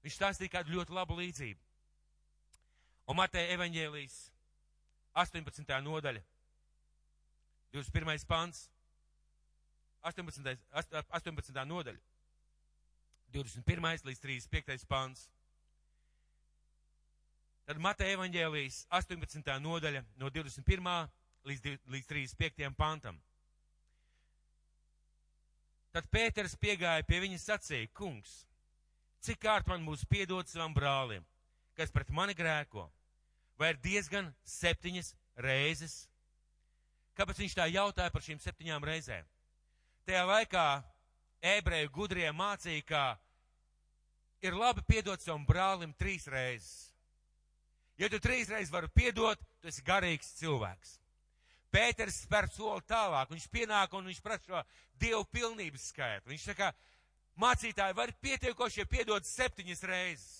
[0.00, 1.60] Viņš stāstīja kādu ļoti labu līdzību.
[3.10, 4.16] Un Mateja evaņģēlijas
[5.14, 5.80] 18.
[5.82, 6.22] nodaļa,
[7.72, 8.26] 21.
[8.26, 8.68] pants,
[10.02, 10.56] 18.
[11.12, 11.64] 18.
[11.66, 12.00] nodaļa.
[13.30, 14.06] 21.
[14.08, 14.86] līdz 35.
[14.90, 15.28] pāns.
[17.68, 19.58] Tad Mateja evaņģēlijas 18.
[19.62, 21.10] nodaļa no 21.
[21.46, 22.72] līdz, līdz 35.
[22.74, 23.20] pantam.
[25.94, 28.44] Tad Pēters piegāja pie viņa sacīja, kungs,
[29.22, 31.24] cik kārt man būs piedot savam brālim,
[31.78, 32.88] kas pret mani grēko?
[33.60, 35.10] Vai ir diezgan septiņas
[35.44, 36.06] reizes?
[37.18, 39.26] Kāpēc viņš tā jautāja par šīm septiņām reizēm?
[40.08, 40.64] Tajā laikā
[41.44, 43.02] ebreju gudrie mācīja, ka
[44.40, 46.88] ir labi piedot savam brālim trīs reizes.
[48.00, 50.96] Ja tu trīs reizes vari piedot, tu esi garīgs cilvēks.
[51.70, 54.62] Pēters spēr soli tālāk, viņš pienāk un viņš prasa šo
[55.02, 56.32] dievu pilnības skaitu.
[56.32, 56.72] Viņš saka,
[57.38, 60.30] mācītāji var pietiekošie piedot septiņas reizes.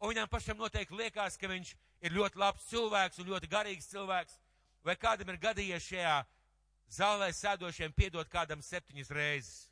[0.00, 4.38] Un viņam pašam noteikti liekas, ka viņš ir ļoti labs cilvēks un ļoti garīgs cilvēks.
[4.84, 6.14] Vai kādam ir gadījies šajā
[6.96, 9.66] zālē sēdošiem piedot kādam septiņas reizes?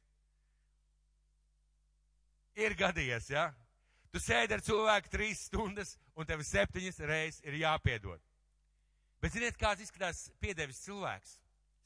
[2.59, 3.49] Ir gadījies, ja?
[4.12, 8.21] Tu sēdi ar cilvēku trīs stundas, un tev septiņas reizes ir jāpiedod.
[9.23, 11.35] Bet ziniet, kāds izskatās piedevis cilvēks?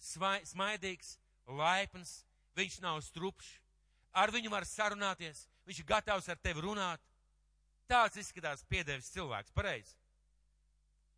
[0.03, 2.23] Svai, smaidīgs, laipns,
[2.59, 3.55] viņš nav strupšs,
[4.13, 7.01] ar viņu var sarunāties, viņš ir gatavs ar tevi runāt.
[7.89, 10.02] Tāds izskatās piedevis cilvēks, pareizi.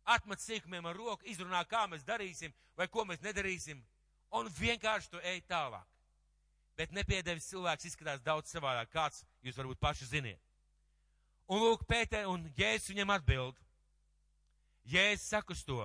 [0.05, 3.81] Atmet sīkumiem ar roku, izrunā, kā mēs darīsim vai ko mēs nedarīsim,
[4.35, 5.85] un vienkārši tu ej tālāk
[6.75, 10.41] bet nepiedevis cilvēks izskatās daudz savādāk, kāds jūs varbūt paši ziniet.
[11.47, 13.59] Un lūk, Pēter un Jēzus viņam atbild.
[14.89, 15.81] Jēzus saka uz to,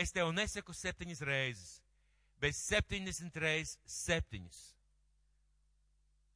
[0.00, 1.74] es tev nesaku septiņas reizes,
[2.40, 4.62] bet septiņdesmit reizes septiņas.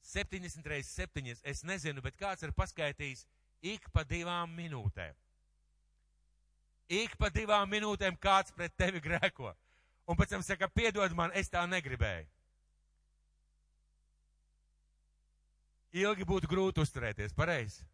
[0.09, 3.25] Septiņdesmit reizes septiņas, es nezinu, bet kāds ir paskaitījis
[3.73, 5.17] ik pa divām minūtēm.
[6.89, 9.53] Ik pa divām minūtēm kāds pret tevi grēko.
[10.09, 12.27] Un pēc tam saka, piedod man, es tā negribēju.
[15.93, 17.85] ilgi būtu grūti uzturēties, pareizi.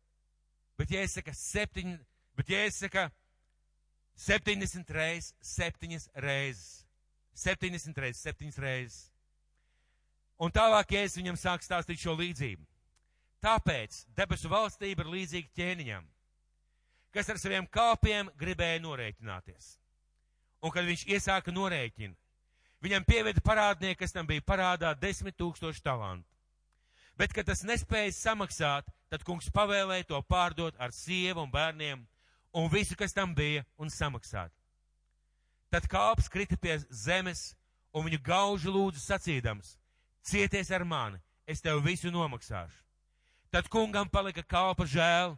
[0.79, 1.97] Bet, ja es saku septiņi,
[2.39, 3.07] bet, ja es saku
[4.19, 6.85] 70 reizes, septiņas reizes,
[7.39, 9.01] 70 reizes, septiņas reizes.
[10.43, 12.65] Un tālāk, ja es viņam sāku stāstīt šo līdzību.
[13.45, 16.07] Tāpēc debesu valstība ir līdzīga ķēniņam,
[17.15, 19.75] kas ar saviem kalpiem gribēja norēķināties.
[20.65, 22.17] Un kad viņš iesāka norēķinu,
[22.85, 26.27] viņam pieveda parādnieku, kas tam bija parādā desmit tūkstoši talantu.
[27.15, 32.03] Bet, kad tas nespēja samaksāt, tad kungs pavēlēja to pārdot ar sievu un bērniem
[32.55, 34.51] un visu, kas tam bija, un samaksāt.
[35.71, 37.53] Tad kāps krita pie zemes
[37.95, 39.77] un viņu gauži lūdzu sacīdams,
[40.27, 42.83] cieties ar mani, es tev visu nomaksāšu.
[43.55, 45.37] Tad kungam palika kalpa žēl,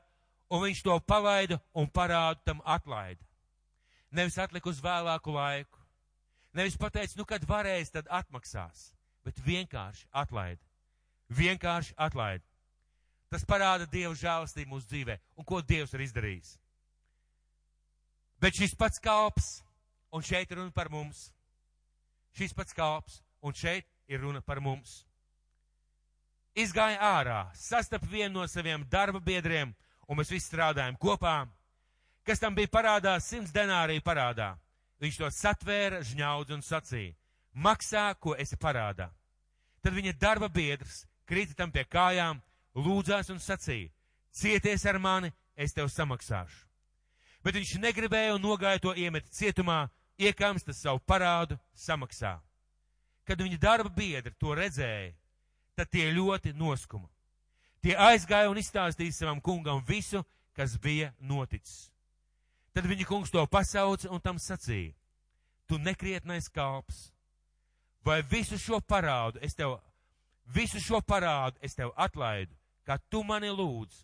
[0.51, 3.23] un viņš to palaida un parādu tam atlaida.
[4.15, 5.81] Nevis atlika uz vēlāku laiku,
[6.57, 8.91] nevis pateica, nu kad varēs, tad atmaksās,
[9.27, 10.63] bet vienkārši atlaida.
[11.27, 12.45] Vienkārši atlaida.
[13.29, 16.53] Tas parāda Dieva žēlastību mūsu dzīvē un ko Dievs ir izdarījis.
[18.39, 19.49] Bet šis pats kalps,
[20.15, 21.33] un šeit ir runa par mums.
[22.37, 25.03] Šis pats kalps, un šeit ir runa par mums.
[26.57, 29.75] Izgāja ārā, sastap vienu no saviem darba biedriem,
[30.09, 31.47] un mēs visi strādājam kopā.
[32.27, 34.55] Kas tam bija parādā, simts denāriju parādā.
[35.03, 37.15] Viņš to satvēra, žņaudz un sacīja:
[37.55, 39.11] Maksā, ko esi parādā.
[39.83, 42.41] Tad viņa darba biedrs krita tam pie kājām,
[42.75, 43.93] lūdzās un sacīja:
[44.33, 46.65] Cieties ar mani, es tev samaksāšu.
[47.45, 49.87] Bet viņš negribēja un nogāja to iemet cietumā,
[50.19, 52.37] iekamsta savu parādu, samaksā.
[53.27, 55.13] Kad viņa darba biedri to redzēja,
[55.77, 57.09] tad tie ļoti noskuma.
[57.87, 60.25] Tie aizgāja un izstāstīja savam kungam visu,
[60.59, 61.85] kas bija noticis.
[62.75, 64.91] Tad viņa kungs to pasauca un tam sacīja:
[65.71, 67.13] Tu nekrietnais kalps,
[68.03, 69.77] vai visu šo parādu es tev,
[70.51, 72.51] visu šo parādu es tev atlaidu,
[72.83, 74.03] kā tu mani lūdz?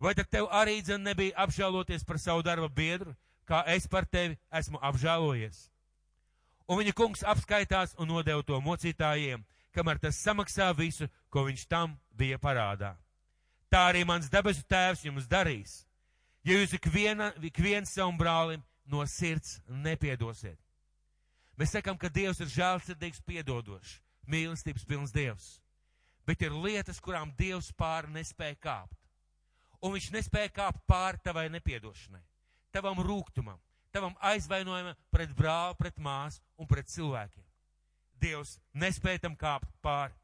[0.00, 3.12] Vai tad tev arī dzen nebija apžēloties par savu darba biedru,
[3.44, 5.66] kā es par tevi esmu apžēlojies?
[6.72, 11.96] Un viņa kungs apskaitās un nodeva to mocītājiem, kamēr tas samaksā visu, ko viņš tam
[12.14, 12.94] bija parādā.
[13.70, 15.82] Tā arī mans debesu tēvs jums darīs,
[16.46, 20.58] ja jūs ikviena, ikviens savam brālim no sirds nepiedosiet.
[21.58, 25.48] Mēs sakam, ka Dievs ir žēlsirdīgs, piedodošs, mīlestības pilns Dievs.
[26.26, 28.98] Bet ir lietas, kurām Dievs pāri nespēja kāpt.
[29.84, 32.22] Un viņš nespēja kāpt pāri tavai nepiedošanai,
[32.72, 33.60] tavam rūgtumam,
[33.92, 37.44] tavam aizvainojumam pret brāli, pret māsu un pret cilvēkiem.
[38.24, 40.16] Dievs nespēja tam kāpt pāri.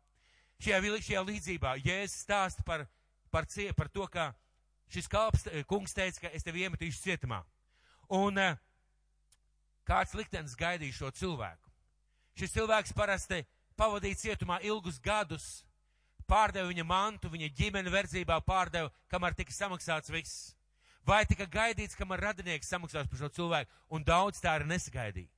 [0.60, 2.84] Šajā, šajā līdzībā Jēzus stāsta par,
[3.32, 4.30] par, cie, par to, ka
[4.92, 7.40] šis kalps, kungs teica, ka es tevi iemetīšu cietumā.
[8.10, 8.58] Un uh,
[9.88, 11.72] kāds liktenis gaidīja šo cilvēku.
[12.38, 13.42] Šis cilvēks parasti
[13.78, 15.48] pavadīja cietumā ilgus gadus,
[16.30, 20.54] pārdeva viņa mantu, viņa ģimeni verdzībā pārdeva, kamēr tika samaksāts viss.
[21.06, 25.32] Vai tika gaidīts, kamēr radinieks samaksās par šo cilvēku, un daudz tā arī nesagaidīja.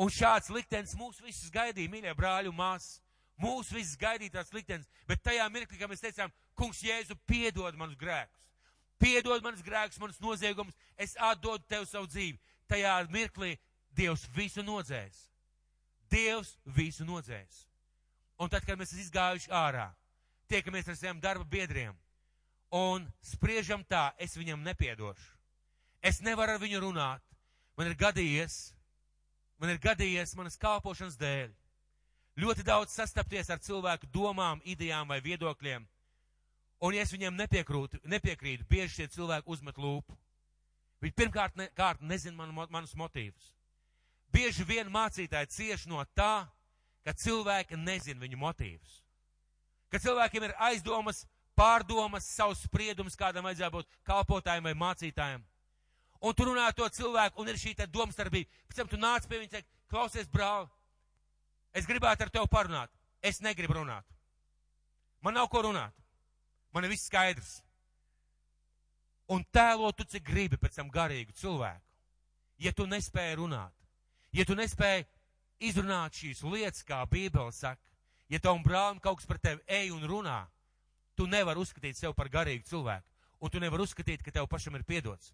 [0.00, 3.00] Un šāds liktenis mūs visus gaidīja, mīļie brāļi un māsas.
[3.40, 7.98] Mūs visus gaidīja tāds liktenis, bet tajā mirklī, kad mēs teicām, kungs Jēzu, piedod manus
[7.98, 8.44] grēkus.
[9.02, 12.38] Piedod manus grēkus, manus noziegumus, es atdodu tev savu dzīvi.
[12.70, 13.56] Tajā mirklī
[13.94, 15.18] Dievs visu nodzēs.
[16.10, 17.64] Dievs visu nodzēs.
[18.38, 19.88] Un tad, kad mēs esam izgājuši ārā,
[20.50, 21.94] tiekamies ar saviem darba biedriem
[22.74, 25.30] un spriežam tā, es viņam nepiedošu.
[26.02, 27.22] Es nevaru ar viņu runāt.
[27.78, 28.74] Man ir gadījies,
[29.64, 31.52] man ir gadījies manas kalpošanas dēļ.
[32.44, 35.86] Ļoti daudz sastapties ar cilvēku domām, idejām vai viedokļiem.
[36.84, 40.16] Un, ja es viņiem nepiekrūtu, nepiekrītu, bieži šie cilvēki uzmet lūpu.
[41.00, 41.70] Viņi pirmkārt ne,
[42.04, 43.54] nezina man, manus motīvus.
[44.34, 46.44] Bieži vien mācītāji cieš no tā,
[47.06, 49.00] ka cilvēki nezina viņu motīvus.
[49.88, 51.22] Ka cilvēkiem ir aizdomas,
[51.56, 55.44] pārdomas, savs spriedums, kādam vajadzētu būt kalpotājiem vai mācītājiem.
[56.20, 58.50] Un tu runā to cilvēku, un ir šī domstarpība.
[58.68, 60.68] Pēc tam tu nāc pie viņa un teici, klausies, brāl,
[61.74, 62.90] es gribētu ar tevi parunāt.
[63.22, 64.04] Es negribu runāt.
[65.20, 65.92] Man nav ko runāt.
[66.72, 67.62] Man ir viss skaidrs.
[69.32, 71.80] Un tēlo tu cik gribi pēc tam garīgu cilvēku.
[72.60, 73.72] Ja tu nespēji runāt,
[74.32, 75.06] ja tu nespēji
[75.58, 77.80] izrunāt šīs lietas, kā Bībele saka,
[78.30, 80.44] ja tavam brālim kaut kas par tevi ej un runā,
[81.16, 83.06] tu nevari uzskatīt sevi par garīgu cilvēku,
[83.40, 85.32] un tu nevari uzskatīt, ka tev pašam ir piedots.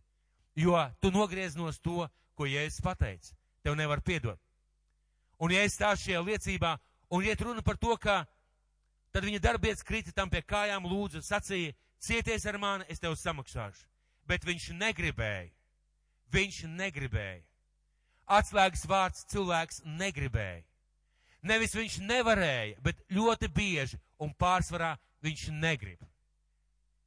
[0.57, 3.35] Jo tu nogrieznos to, ko Jēzus pateica.
[3.63, 4.41] Tev nevar piedot.
[5.41, 6.75] Un ja es stāstu šajā liecībā,
[7.13, 8.25] un iet runa par to, ka
[9.13, 13.87] tad viņa darbietis krita tam pie kājām, lūdzu, sacīja, cieties ar mani, es tev samaksāšu.
[14.29, 15.49] Bet viņš negribēja.
[16.33, 17.41] Viņš negribēja.
[18.31, 20.63] Atslēgas vārds cilvēks negribēja.
[21.43, 24.93] Nevis viņš nevarēja, bet ļoti bieži un pārsvarā
[25.25, 26.05] viņš negrib.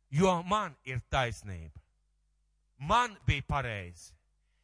[0.10, 1.83] Jo man ir taisnība.
[2.88, 4.12] Man bija pareizi.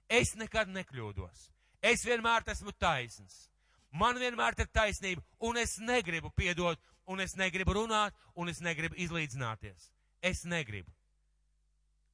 [0.09, 1.47] Es nekad nekļūdos.
[1.81, 3.47] Es vienmēr esmu taisns.
[3.91, 8.95] Man vienmēr ir taisnība, un es negribu piedot, un es negribu runāt, un es negribu
[8.95, 9.89] izlīdzināties.
[10.21, 10.91] Es negribu.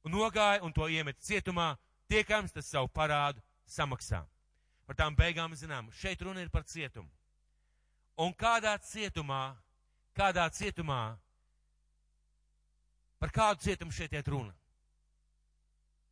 [0.06, 1.74] Nogāja un to iemet cietumā,
[2.08, 4.22] tiekams tas savu parādu samaksā.
[4.86, 7.10] Par tām beigām zinām, šeit runa ir par cietumu.
[8.16, 9.56] Un kādā cietumā,
[10.14, 11.16] kādā cietumā
[13.18, 14.52] Par kādu cietumu šeit iet runa?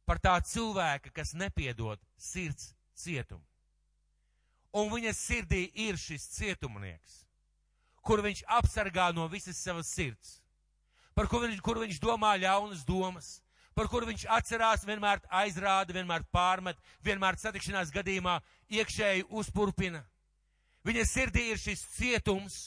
[0.05, 3.45] Par tā cilvēka, kas nepiedod sirds cietumu.
[4.75, 7.23] Un viņa sirdī ir šis cietumnieks,
[8.03, 10.41] kur viņš apsargā no visas savas sirds,
[11.15, 13.37] par kur viņš, kur viņš domā ļaunas domas,
[13.75, 18.39] par kuru viņš atcerās, vienmēr aizrāda, vienmēr pārmet, vienmēr satikšanās gadījumā
[18.71, 20.05] iekšēji uzpurpina.
[20.85, 22.59] Viņa sirdī ir šis cietums,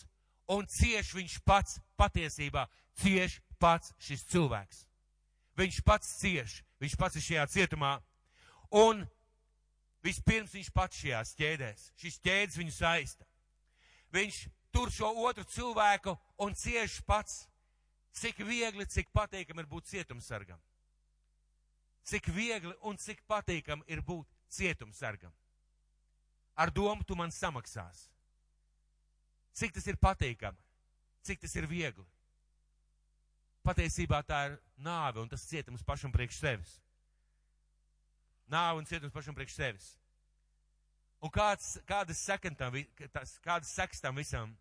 [0.52, 2.65] un cieš viņš pats patiesībā,
[3.00, 4.84] cieš pats šis cilvēks.
[5.58, 7.96] Viņš pats cieš, viņš pats ir šajā cietumā,
[8.78, 9.02] un
[10.06, 13.26] vispirms viņš pats šajās ķēdēs, šis ķēdes viņu saista.
[14.13, 16.13] Viņš tur šo otru cilvēku
[16.46, 17.48] un cieš pats,
[18.13, 20.62] cik viegli, cik patīkam ir būt cietumsargam.
[22.08, 25.34] Cik viegli un cik patīkam ir būt cietumsargam.
[26.56, 28.08] Ar domu tu man samaksās.
[29.58, 30.62] Cik tas ir patīkami,
[31.26, 32.06] cik tas ir viegli
[33.67, 36.75] patiesībā tā ir nāve un tas cietums pašam priekš sevis.
[38.47, 39.88] Nāve un cietums pašam priekš sevis.
[41.19, 44.53] Un kāds, kādas sekas kādas sekas tam visam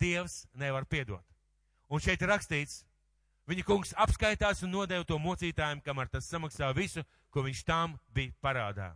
[0.00, 1.24] Dievs nevar piedot.
[1.92, 2.84] Un šeit ir rakstīts,
[3.50, 8.32] viņa kungs apskaitās un nodeva to mocītājiem, kamēr tas samaksā visu, ko viņš tam bija
[8.40, 8.94] parādā.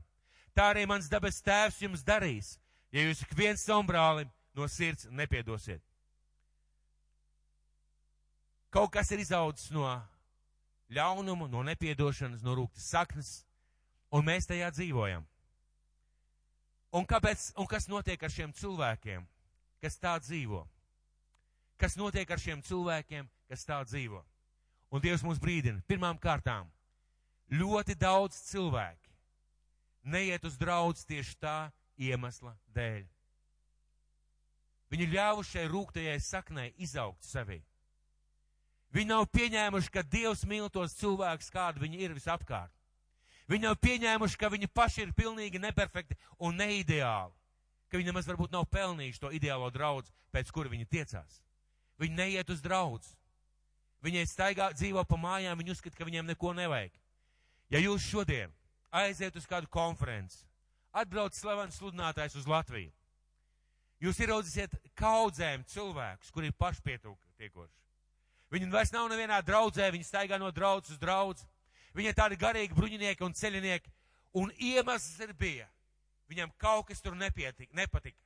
[0.57, 2.55] Tā arī mans dabas tēvs jums darīs,
[2.95, 5.83] ja jūs ik viens savam brālim no sirds nepiedosiet.
[8.75, 9.87] Kaut kas ir izaudzis no
[10.91, 13.31] ļaunuma, no nepiedošanas, no rūktas saknes,
[14.11, 15.23] un mēs tajā dzīvojam.
[16.95, 19.23] Un, kāpēc, un kas notiek ar šiem cilvēkiem,
[19.83, 20.65] kas tā dzīvo?
[21.79, 24.23] Kas notiek ar šiem cilvēkiem, kas tā dzīvo?
[24.95, 26.69] Un Dievs mūs brīdina, pirmām kārtām,
[27.51, 29.11] ļoti daudz cilvēki
[30.05, 31.57] neiet uz draudz tieši tā
[31.99, 33.05] iemesla dēļ.
[34.95, 37.59] Viņi ļāvuši šai rūktajai saknei izaugt sevī.
[38.95, 42.71] Viņi nav pieņēmuši, ka Dievs mīl tos cilvēkus, kādi viņi ir visapkārt.
[43.51, 47.35] Viņi nav pieņēmuši, ka viņi paši ir pilnīgi neperfekti un neideāli,
[47.91, 51.43] ka viņi nemaz varbūt nav pelnījuši to ideālo draudz, pēc kura viņi tiecās.
[52.01, 53.11] Viņi neiet uz draudz.
[54.05, 56.95] Viņi staigā, dzīvo pa mājām, viņi uzskata, ka viņiem neko nevajag.
[57.73, 58.53] Ja jūs šodien
[58.95, 60.45] aiziet uz kādu konferenci,
[60.95, 62.93] atbrauc slavens sludinātājs uz Latviju,
[64.05, 67.84] jūs ieraudzīsiet kaudzēm cilvēkus, kuri ir pašpietiekoši.
[68.55, 71.43] Viņi vairs nav nevienā draudzē, viņi staigā no draudzes uz draudz.
[71.95, 73.91] Viņi ir tādi garīgi bruņinieki un ceļinieki.
[74.39, 75.67] Un iemesls ir bija.
[76.31, 78.19] Viņam kaut kas tur nepietika, nepatika.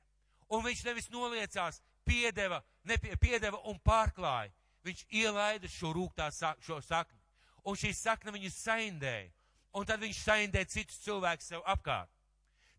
[0.53, 4.53] Un viņš nevis noliecās, piedeva, nepie, piedeva un pārklāja.
[4.85, 6.29] Viņš ielaida šo rūktā
[6.61, 7.17] šo sakni.
[7.65, 9.33] Un šī sakna viņu saindēja.
[9.73, 12.09] Un tad viņš saindēja citus cilvēkus sev apkārt.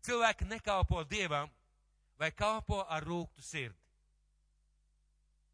[0.07, 1.51] Cilvēki nekalpo Dievam
[2.19, 3.80] vai kalpo ar rūktu sirdi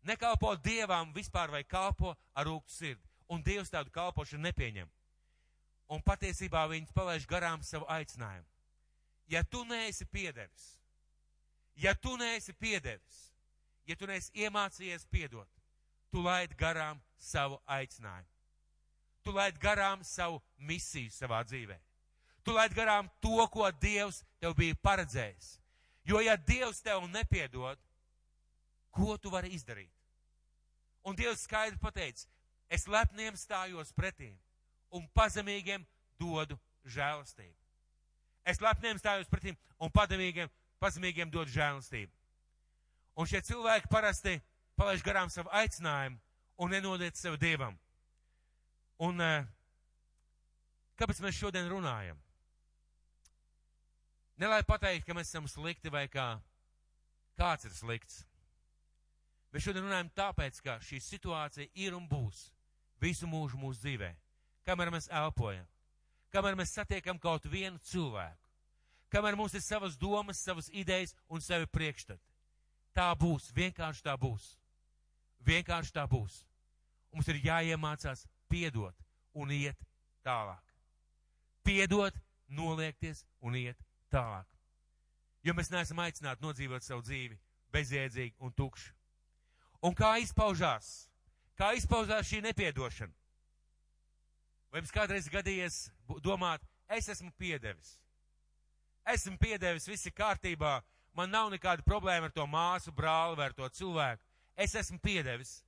[0.07, 3.03] nekalpo dievam vispār vai kalpo ar rūktu sirdi.
[3.27, 4.87] Un Dievs tādu kalpošanu nepieņem.
[5.91, 8.47] Un patiesībā viņš palaiž garām savu aicinājumu.
[9.27, 10.67] Ja tu neesi piedevis,
[11.75, 13.17] ja tu neesi piedevis,
[13.87, 15.49] ja tu neesi iemācījies piedot,
[16.11, 18.31] tu laid garām savu aicinājumu.
[19.27, 21.75] Tu laid garām savu misiju savā dzīvē.
[22.47, 25.57] Tu laid garām to, ko Dievs tev bija paredzējis.
[26.07, 27.79] Jo ja Dievs tev nepiedod,
[28.95, 29.91] ko tu vari izdarīt?
[31.07, 32.27] Un Dievs skaidri pateica,
[32.67, 34.35] es lepniem stājos pretīm
[34.91, 35.85] un pazemīgiem
[36.19, 37.55] dodu žēlastību.
[38.47, 40.51] Es lepniem stājos pretīm un pazemīgiem,
[40.83, 42.11] pazemīgiem dodu žēlastību.
[43.17, 44.37] Un šie cilvēki parasti
[44.77, 46.19] palaiž garām savu aicinājumu
[46.63, 47.75] un nenodiet sev Dievam.
[49.03, 49.47] Un eh,
[50.99, 52.19] kāpēc mēs šodien runājam?
[54.37, 56.35] Ne lai pateikt, ka mēs esam slikti vai kā
[57.37, 58.21] kāds ir slikts.
[59.57, 62.43] Mēs šodien runājam tāpēc, ka šī situācija ir un būs
[63.01, 64.11] visu mūžu mūsu dzīvē.
[64.69, 65.63] Kamēr mēs elpojam,
[66.29, 68.51] kamēr mēs satiekam kaut vienu cilvēku,
[69.09, 72.21] kamēr mums ir savas domas, savas idejas un savi priekšstati.
[72.93, 74.45] Tā būs, vienkārši tā būs.
[75.49, 76.35] Vienkārši tā būs.
[77.09, 78.93] Mums ir jāiemācās piedot
[79.33, 79.81] un iet
[80.21, 80.61] tālāk.
[81.65, 82.13] Piedot,
[82.45, 83.81] noliekties un iet
[84.13, 84.45] tālāk.
[85.41, 87.41] Jo mēs neesam aicināti nodzīvot savu dzīvi
[87.73, 88.93] bezjēdzīgi un tukši.
[89.87, 91.07] Un kā izpaužās?
[91.55, 93.13] Kā izpaužās šī nepiedošana?
[94.67, 95.77] Vai jums kādreiz gadījies
[96.25, 97.93] domāt, es esmu piedevis?
[99.07, 100.81] Esmu piedevis, viss ir kārtībā,
[101.15, 104.23] man nav nekāda problēma ar to māsu, brāli vai ar to cilvēku.
[104.59, 105.61] Es esmu piedevis,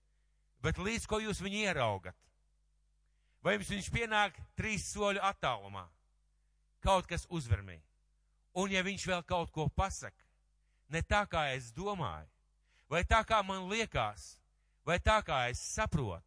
[0.60, 2.18] bet līdz ko jūs viņu ieraugat?
[3.40, 5.86] Vai jums viņš pienāk trīs soļu attālumā?
[6.84, 7.80] Kaut kas uzvermī.
[8.60, 10.20] Un ja viņš vēl kaut ko pasaka,
[10.92, 12.28] ne tā kā es domāju,
[12.90, 14.34] vai tā kā man liekas,
[14.86, 16.26] vai tā kā es saprotu,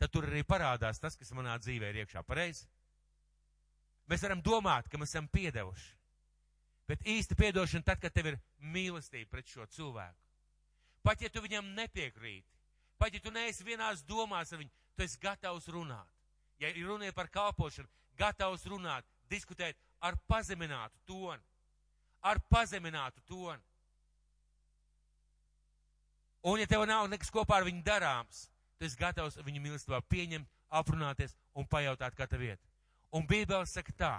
[0.00, 2.22] tad tur arī parādās tas, kas manā dzīvē ir iekšā.
[2.24, 2.66] Pareizi?
[4.10, 5.96] Mēs varam domāt, ka mēs esam piedevuši.
[6.90, 10.18] Bet īsta piedošana tad, kad tev ir mīlestība pret šo cilvēku.
[11.06, 12.58] Pat ja tu viņam nepiekrīti,
[12.98, 16.08] pat ja tu neesi vienās domās ar viņu, tu esi gatavs runāt.
[16.60, 17.88] Ja ir runa par kalpošanu,
[18.18, 21.40] gatavs runāt, diskutēt ar pazeminātu tonu.
[22.20, 23.62] Ar pazeminātu tonu.
[26.42, 28.46] Un ja tev nav nekas kopā ar viņu darāms,
[28.78, 32.60] tu esi gatavs viņu mīlestībā pieņemt, aprunāties un pajautāt, kā tev iet.
[33.12, 34.14] Un Bībele saka tā,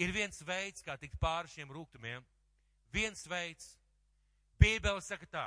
[0.00, 2.24] ir viens veids, kā tikt pāri šiem rūkumiem.
[2.94, 3.74] Viens veids.
[4.58, 5.46] Bībele saka tā,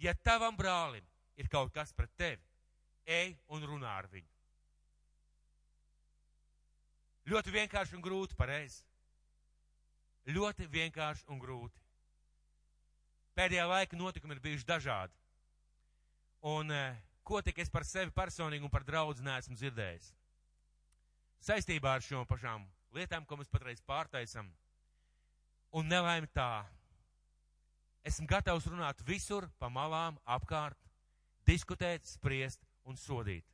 [0.00, 1.04] ja tavam brālim
[1.38, 2.42] ir kaut kas pret tevi,
[3.06, 4.30] ej un runā ar viņu.
[7.30, 8.82] Ļoti vienkārši un grūti, pareizi.
[10.28, 11.83] Ļoti vienkārši un grūti.
[13.34, 15.14] Pēdējā laika notikumi ir bijuši dažādi.
[16.46, 20.12] Un eh, ko tik es par sevi personīgi un par draudz neesmu dzirdējis.
[21.44, 22.64] Saistībā ar šo pašām
[22.94, 24.48] lietām, ko mēs patreiz pārtaisam.
[25.74, 26.64] Un nelaime tā.
[28.06, 30.78] Esmu gatavs runāt visur, pa malām, apkārt,
[31.48, 33.46] diskutēt, spriest un sodīt.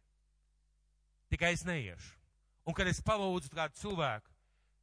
[1.30, 2.16] Tikai es neiešu.
[2.66, 4.30] Un kad es palūdzu kādu cilvēku,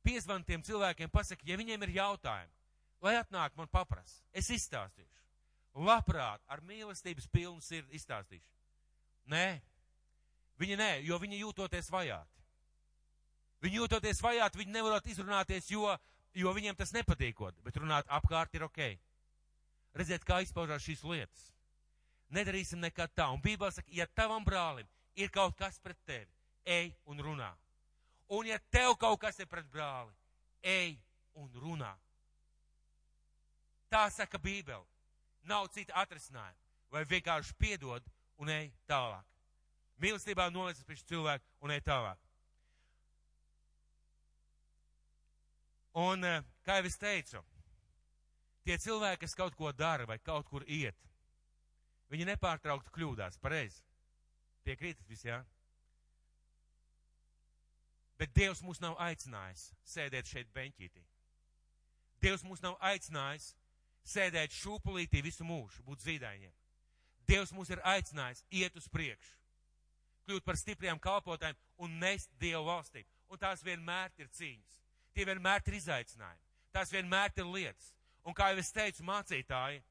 [0.08, 2.57] piezvan tiem cilvēkiem, pasaka, ja viņiem ir jautājumi,
[3.02, 5.14] lai atnāk man papras, es izstāstīšu.
[5.78, 8.50] Labprāt, ar mīlestības pilnu sirdi izstāstīšu.
[9.30, 9.60] Nē,
[10.58, 12.38] viņi nē, jo viņi jūtoties vajāti.
[13.62, 15.92] Viņi jūtoties vajāti, viņi nevarot izrunāties, jo,
[16.34, 18.82] jo viņiem tas nepatīkot, bet runāt apkārt ir ok.
[19.98, 21.48] Redziet, kā izpaužās šīs lietas.
[22.34, 23.30] Nedarīsim nekad tā.
[23.34, 24.88] Un Bībelē saka, ja tavam brālim
[25.18, 26.30] ir kaut kas pret tevi,
[26.66, 27.50] ej un runā.
[28.30, 30.14] Un ja tev kaut kas ir pret brāli,
[30.62, 30.98] ej
[31.40, 31.94] un runā.
[33.90, 34.86] Tā saka Bībele.
[35.48, 36.60] Nav cita atrisinājuma.
[36.92, 38.04] Vai vienkārši piedod
[38.40, 39.26] un ej tālāk.
[40.00, 42.20] Mīlestībā noliecas pie cilvēku un ej tālāk.
[45.98, 47.44] Un, eh, kā jau es teicu,
[48.64, 50.98] tie cilvēki, kas kaut ko dara vai kaut kur iet,
[52.12, 53.40] viņi nepārtraukti kļūdās.
[53.42, 53.82] Pareizi.
[54.64, 55.40] Piekrītat visi, jā?
[55.40, 55.46] Ja?
[58.18, 61.04] Bet Dievs mūs nav aicinājis sēdēt šeit beņķītī.
[62.22, 63.52] Dievs mūs nav aicinājis
[64.08, 66.54] sēdēt šūpulītī visu mūžu, būt zīdaiņiem.
[67.28, 69.36] Dievs mūs ir aicinājis iet uz priekšu,
[70.28, 73.10] kļūt par stipriem kalpotājiem un nest Dievu valstību.
[73.28, 74.80] Un tās vienmēr ir cīņas.
[75.12, 76.44] Tie vienmēr ir izaicinājumi.
[76.72, 77.92] Tās vienmēr ir lietas.
[78.24, 79.82] Un kā jau es teicu, mācītāji,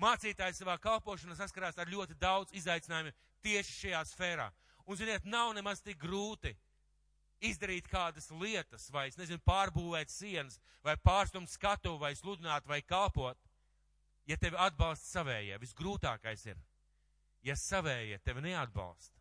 [0.00, 3.12] mācītāji savā kalpošanā saskarās ar ļoti daudz izaicinājumu
[3.44, 4.48] tieši šajā sfērā.
[4.86, 6.52] Un, ziniet, nav nemaz tik grūti
[7.44, 13.38] izdarīt kādas lietas, vai, es nezinu, pārbūvēt sienas, vai pārstumt skatu, vai sludināt, vai kalpot,
[14.26, 15.58] ja tevi atbalsta savējie.
[15.62, 16.60] Visgrūtākais ir,
[17.46, 19.14] ja savējie tevi neatbalsta,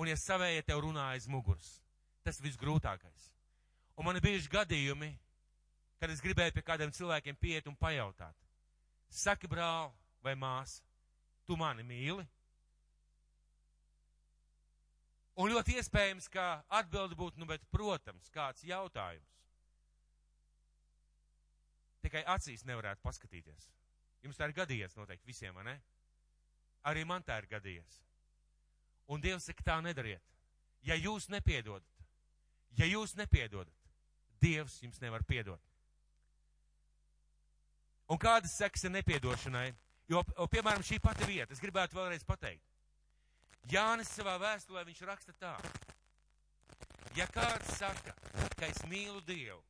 [0.00, 1.78] un ja savējie tev runā aiz muguras.
[2.24, 3.30] Tas visgrūtākais.
[3.96, 5.10] Un man ir bijuši gadījumi,
[6.00, 8.36] kad es gribēju pie kādiem cilvēkiem pieiet un pajautāt.
[9.10, 9.90] Saki, brāl
[10.24, 10.80] vai māsa,
[11.44, 12.24] tu mani mīli?
[15.40, 19.28] Un ļoti iespējams, ka atbildi būtu, nu, bet, protams, kāds jautājums.
[22.04, 23.70] Tikai acīs nevarētu paskatīties.
[24.24, 25.76] Jums tā ir gadījies noteikti visiem, vai ne?
[26.88, 28.00] Arī man tā ir gadījies.
[29.12, 30.24] Un Dievs saka, tā nedariet.
[30.86, 32.04] Ja jūs nepiedodat,
[32.78, 33.90] ja jūs nepiedodat,
[34.40, 35.60] Dievs jums nevar piedot.
[38.10, 39.68] Un kādas sekas ir nepiedošanai?
[40.10, 42.69] Jo, piemēram, šī pati vieta, es gribētu vēlreiz pateikt.
[43.68, 45.54] Jānis savā vēstulē viņš raksta tā.
[47.18, 48.14] Ja kāds saka,
[48.56, 49.60] ka es mīlu Dievu,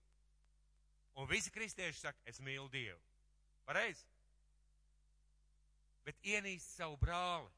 [1.16, 3.01] un visi kristieši saka, es mīlu Dievu,
[3.66, 4.05] pareizi?
[6.05, 7.49] Bet ienīst savu brāli,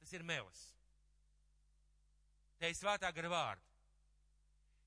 [0.00, 0.64] tas ir melis.
[2.58, 3.68] Te ir svētā gara vārda.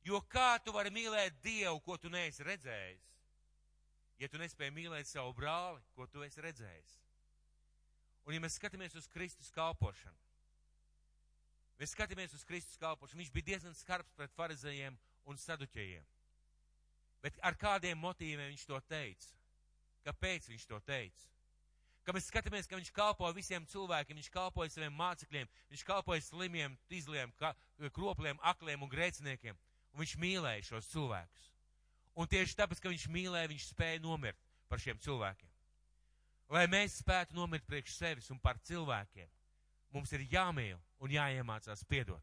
[0.05, 3.07] Jo kā tu vari mīlēt Dievu, ko tu neesi redzējis,
[4.21, 7.04] ja tu nespēji mīlēt savu brāli, ko tu esi redzējis?
[8.25, 10.17] Un ja mēs skatāmies uz Kristus kalpošanu,
[11.79, 14.97] mēs skatāmies uz Kristus kalpošanu, viņš bija diezgan skarbs pret farizējiem
[15.29, 16.05] un saduķējiem.
[17.21, 19.31] Bet ar kādiem motīviem viņš to teica?
[20.05, 21.31] Kāpēc viņš to teica?
[22.05, 26.75] Kad mēs skatāmies, ka viņš kalpo visiem cilvēkiem, viņš kalpoja saviem mācekļiem, viņš kalpoja slimiem,
[26.93, 27.33] izliem,
[27.95, 29.57] kropliem, akliem un grēciniekiem,
[29.93, 31.49] un viņš mīlēja šos cilvēkus.
[32.15, 35.54] Un tieši tāpēc, ka viņš mīlēja, viņš spēja nomirt par šiem cilvēkiem.
[36.53, 39.29] Lai mēs spētu nomirt priekš sevis un par cilvēkiem,
[39.95, 42.21] mums ir jāmīl un jāiemācās piedot.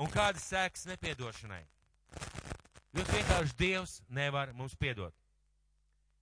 [0.00, 1.62] Un kādas sēkas nepiedošanai?
[2.96, 5.14] Ļoti vienkārši Dievs nevar mums piedot.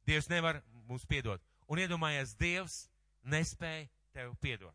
[0.07, 1.43] Dievs nevar mums piedot.
[1.69, 2.79] Un iedomājies, Dievs
[3.23, 4.75] nespēja tev piedot.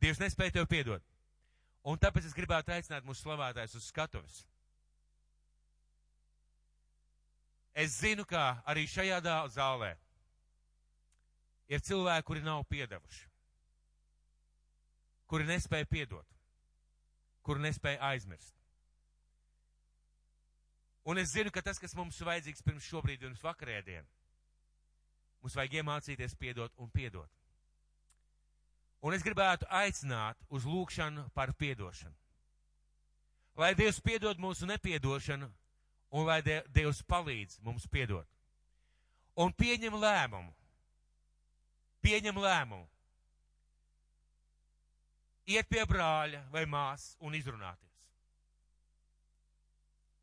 [0.00, 1.04] Dievs nespēja tev piedot.
[1.84, 4.42] Un tāpēc es gribētu aicināt mūsu slavētājus uz skatuves.
[7.74, 9.20] Es zinu, ka arī šajā
[9.54, 9.94] zālē
[11.70, 13.28] ir cilvēki, kuri nav piedevuši,
[15.30, 16.26] kuri nespēja piedot,
[17.46, 18.56] kuri nespēja aizmirst.
[21.06, 24.06] Un es zinu, ka tas, kas mums ir vajadzīgs pirms šobrīd un vakarēdien,
[25.40, 27.30] mums vajag iemācīties piedot un piedot.
[29.00, 32.14] Un es gribētu aicināt uz lūgšanu par piedošanu.
[33.56, 35.48] Lai Dievs piedod mūsu nepiedošanu
[36.10, 38.26] un lai Dievs palīdz mums piedot.
[39.38, 40.52] Un pieņem lēmumu.
[42.02, 42.86] Pieņem lēmumu.
[45.50, 47.88] Iet pie brāļa vai māsas un izrunāties.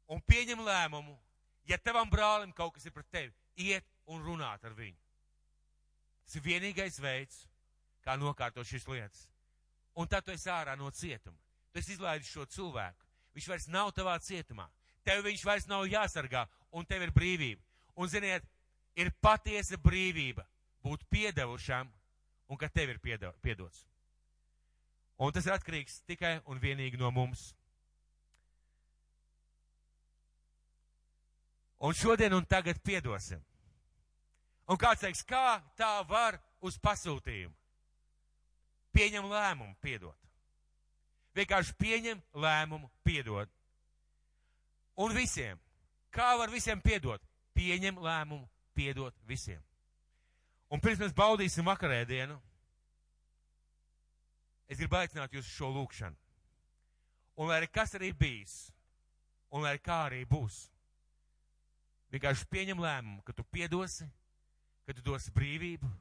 [0.08, 1.18] Un pieņem lēmumu,
[1.68, 4.96] ja tavam brālim kaut kas ir pret tevi, iet un runāt ar viņu.
[6.28, 7.42] Tas ir vienīgais veids,
[8.04, 9.26] kā nokārtot šīs lietas.
[10.00, 11.40] Un tad tu esi ārā no cietuma.
[11.72, 13.04] Tu esi izlaidis šo cilvēku.
[13.36, 14.68] Viņš vairs nav tavā cietumā.
[15.08, 16.44] Tev viņš vairs nav jāsargā,
[16.76, 17.64] un tev ir brīvība.
[17.96, 18.44] Un, ziniet,
[19.00, 20.44] ir patiesa brīvība
[20.84, 21.88] būt piedevušam,
[22.48, 23.86] un ka tev ir piedots.
[25.18, 27.50] Un tas ir atkarīgs tikai un vienīgi no mums.
[31.82, 33.42] Un šodien un tagad piedosim.
[34.68, 37.54] Un kāds teiks, kā tā var uz pasūtījumu?
[38.98, 40.18] Pieņem lēmumu piedot.
[41.38, 43.50] Vienkārši pieņem lēmumu piedot.
[44.98, 45.60] Un visiem.
[46.14, 47.22] Kā var visiem piedot?
[47.58, 49.62] Pieņem lēmumu piedot visiem.
[50.74, 52.36] Un pirms mēs baudīsim vakarēdienu,
[54.68, 56.18] es gribu aicināt jūs šo lūkšanu.
[57.38, 58.56] Un lai arī kas arī bijis,
[59.54, 60.58] un lai arī kā arī būs,
[62.12, 64.10] vienkārši pieņem lēmumu, ka tu piedosi,
[64.88, 65.92] ka tu dosi brīvību,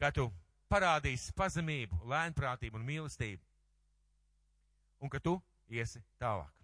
[0.00, 0.26] ka tu
[0.72, 3.42] parādīsi pazemību, lēnprātību un mīlestību,
[5.00, 5.38] un ka tu
[5.70, 6.55] iesi tālāk.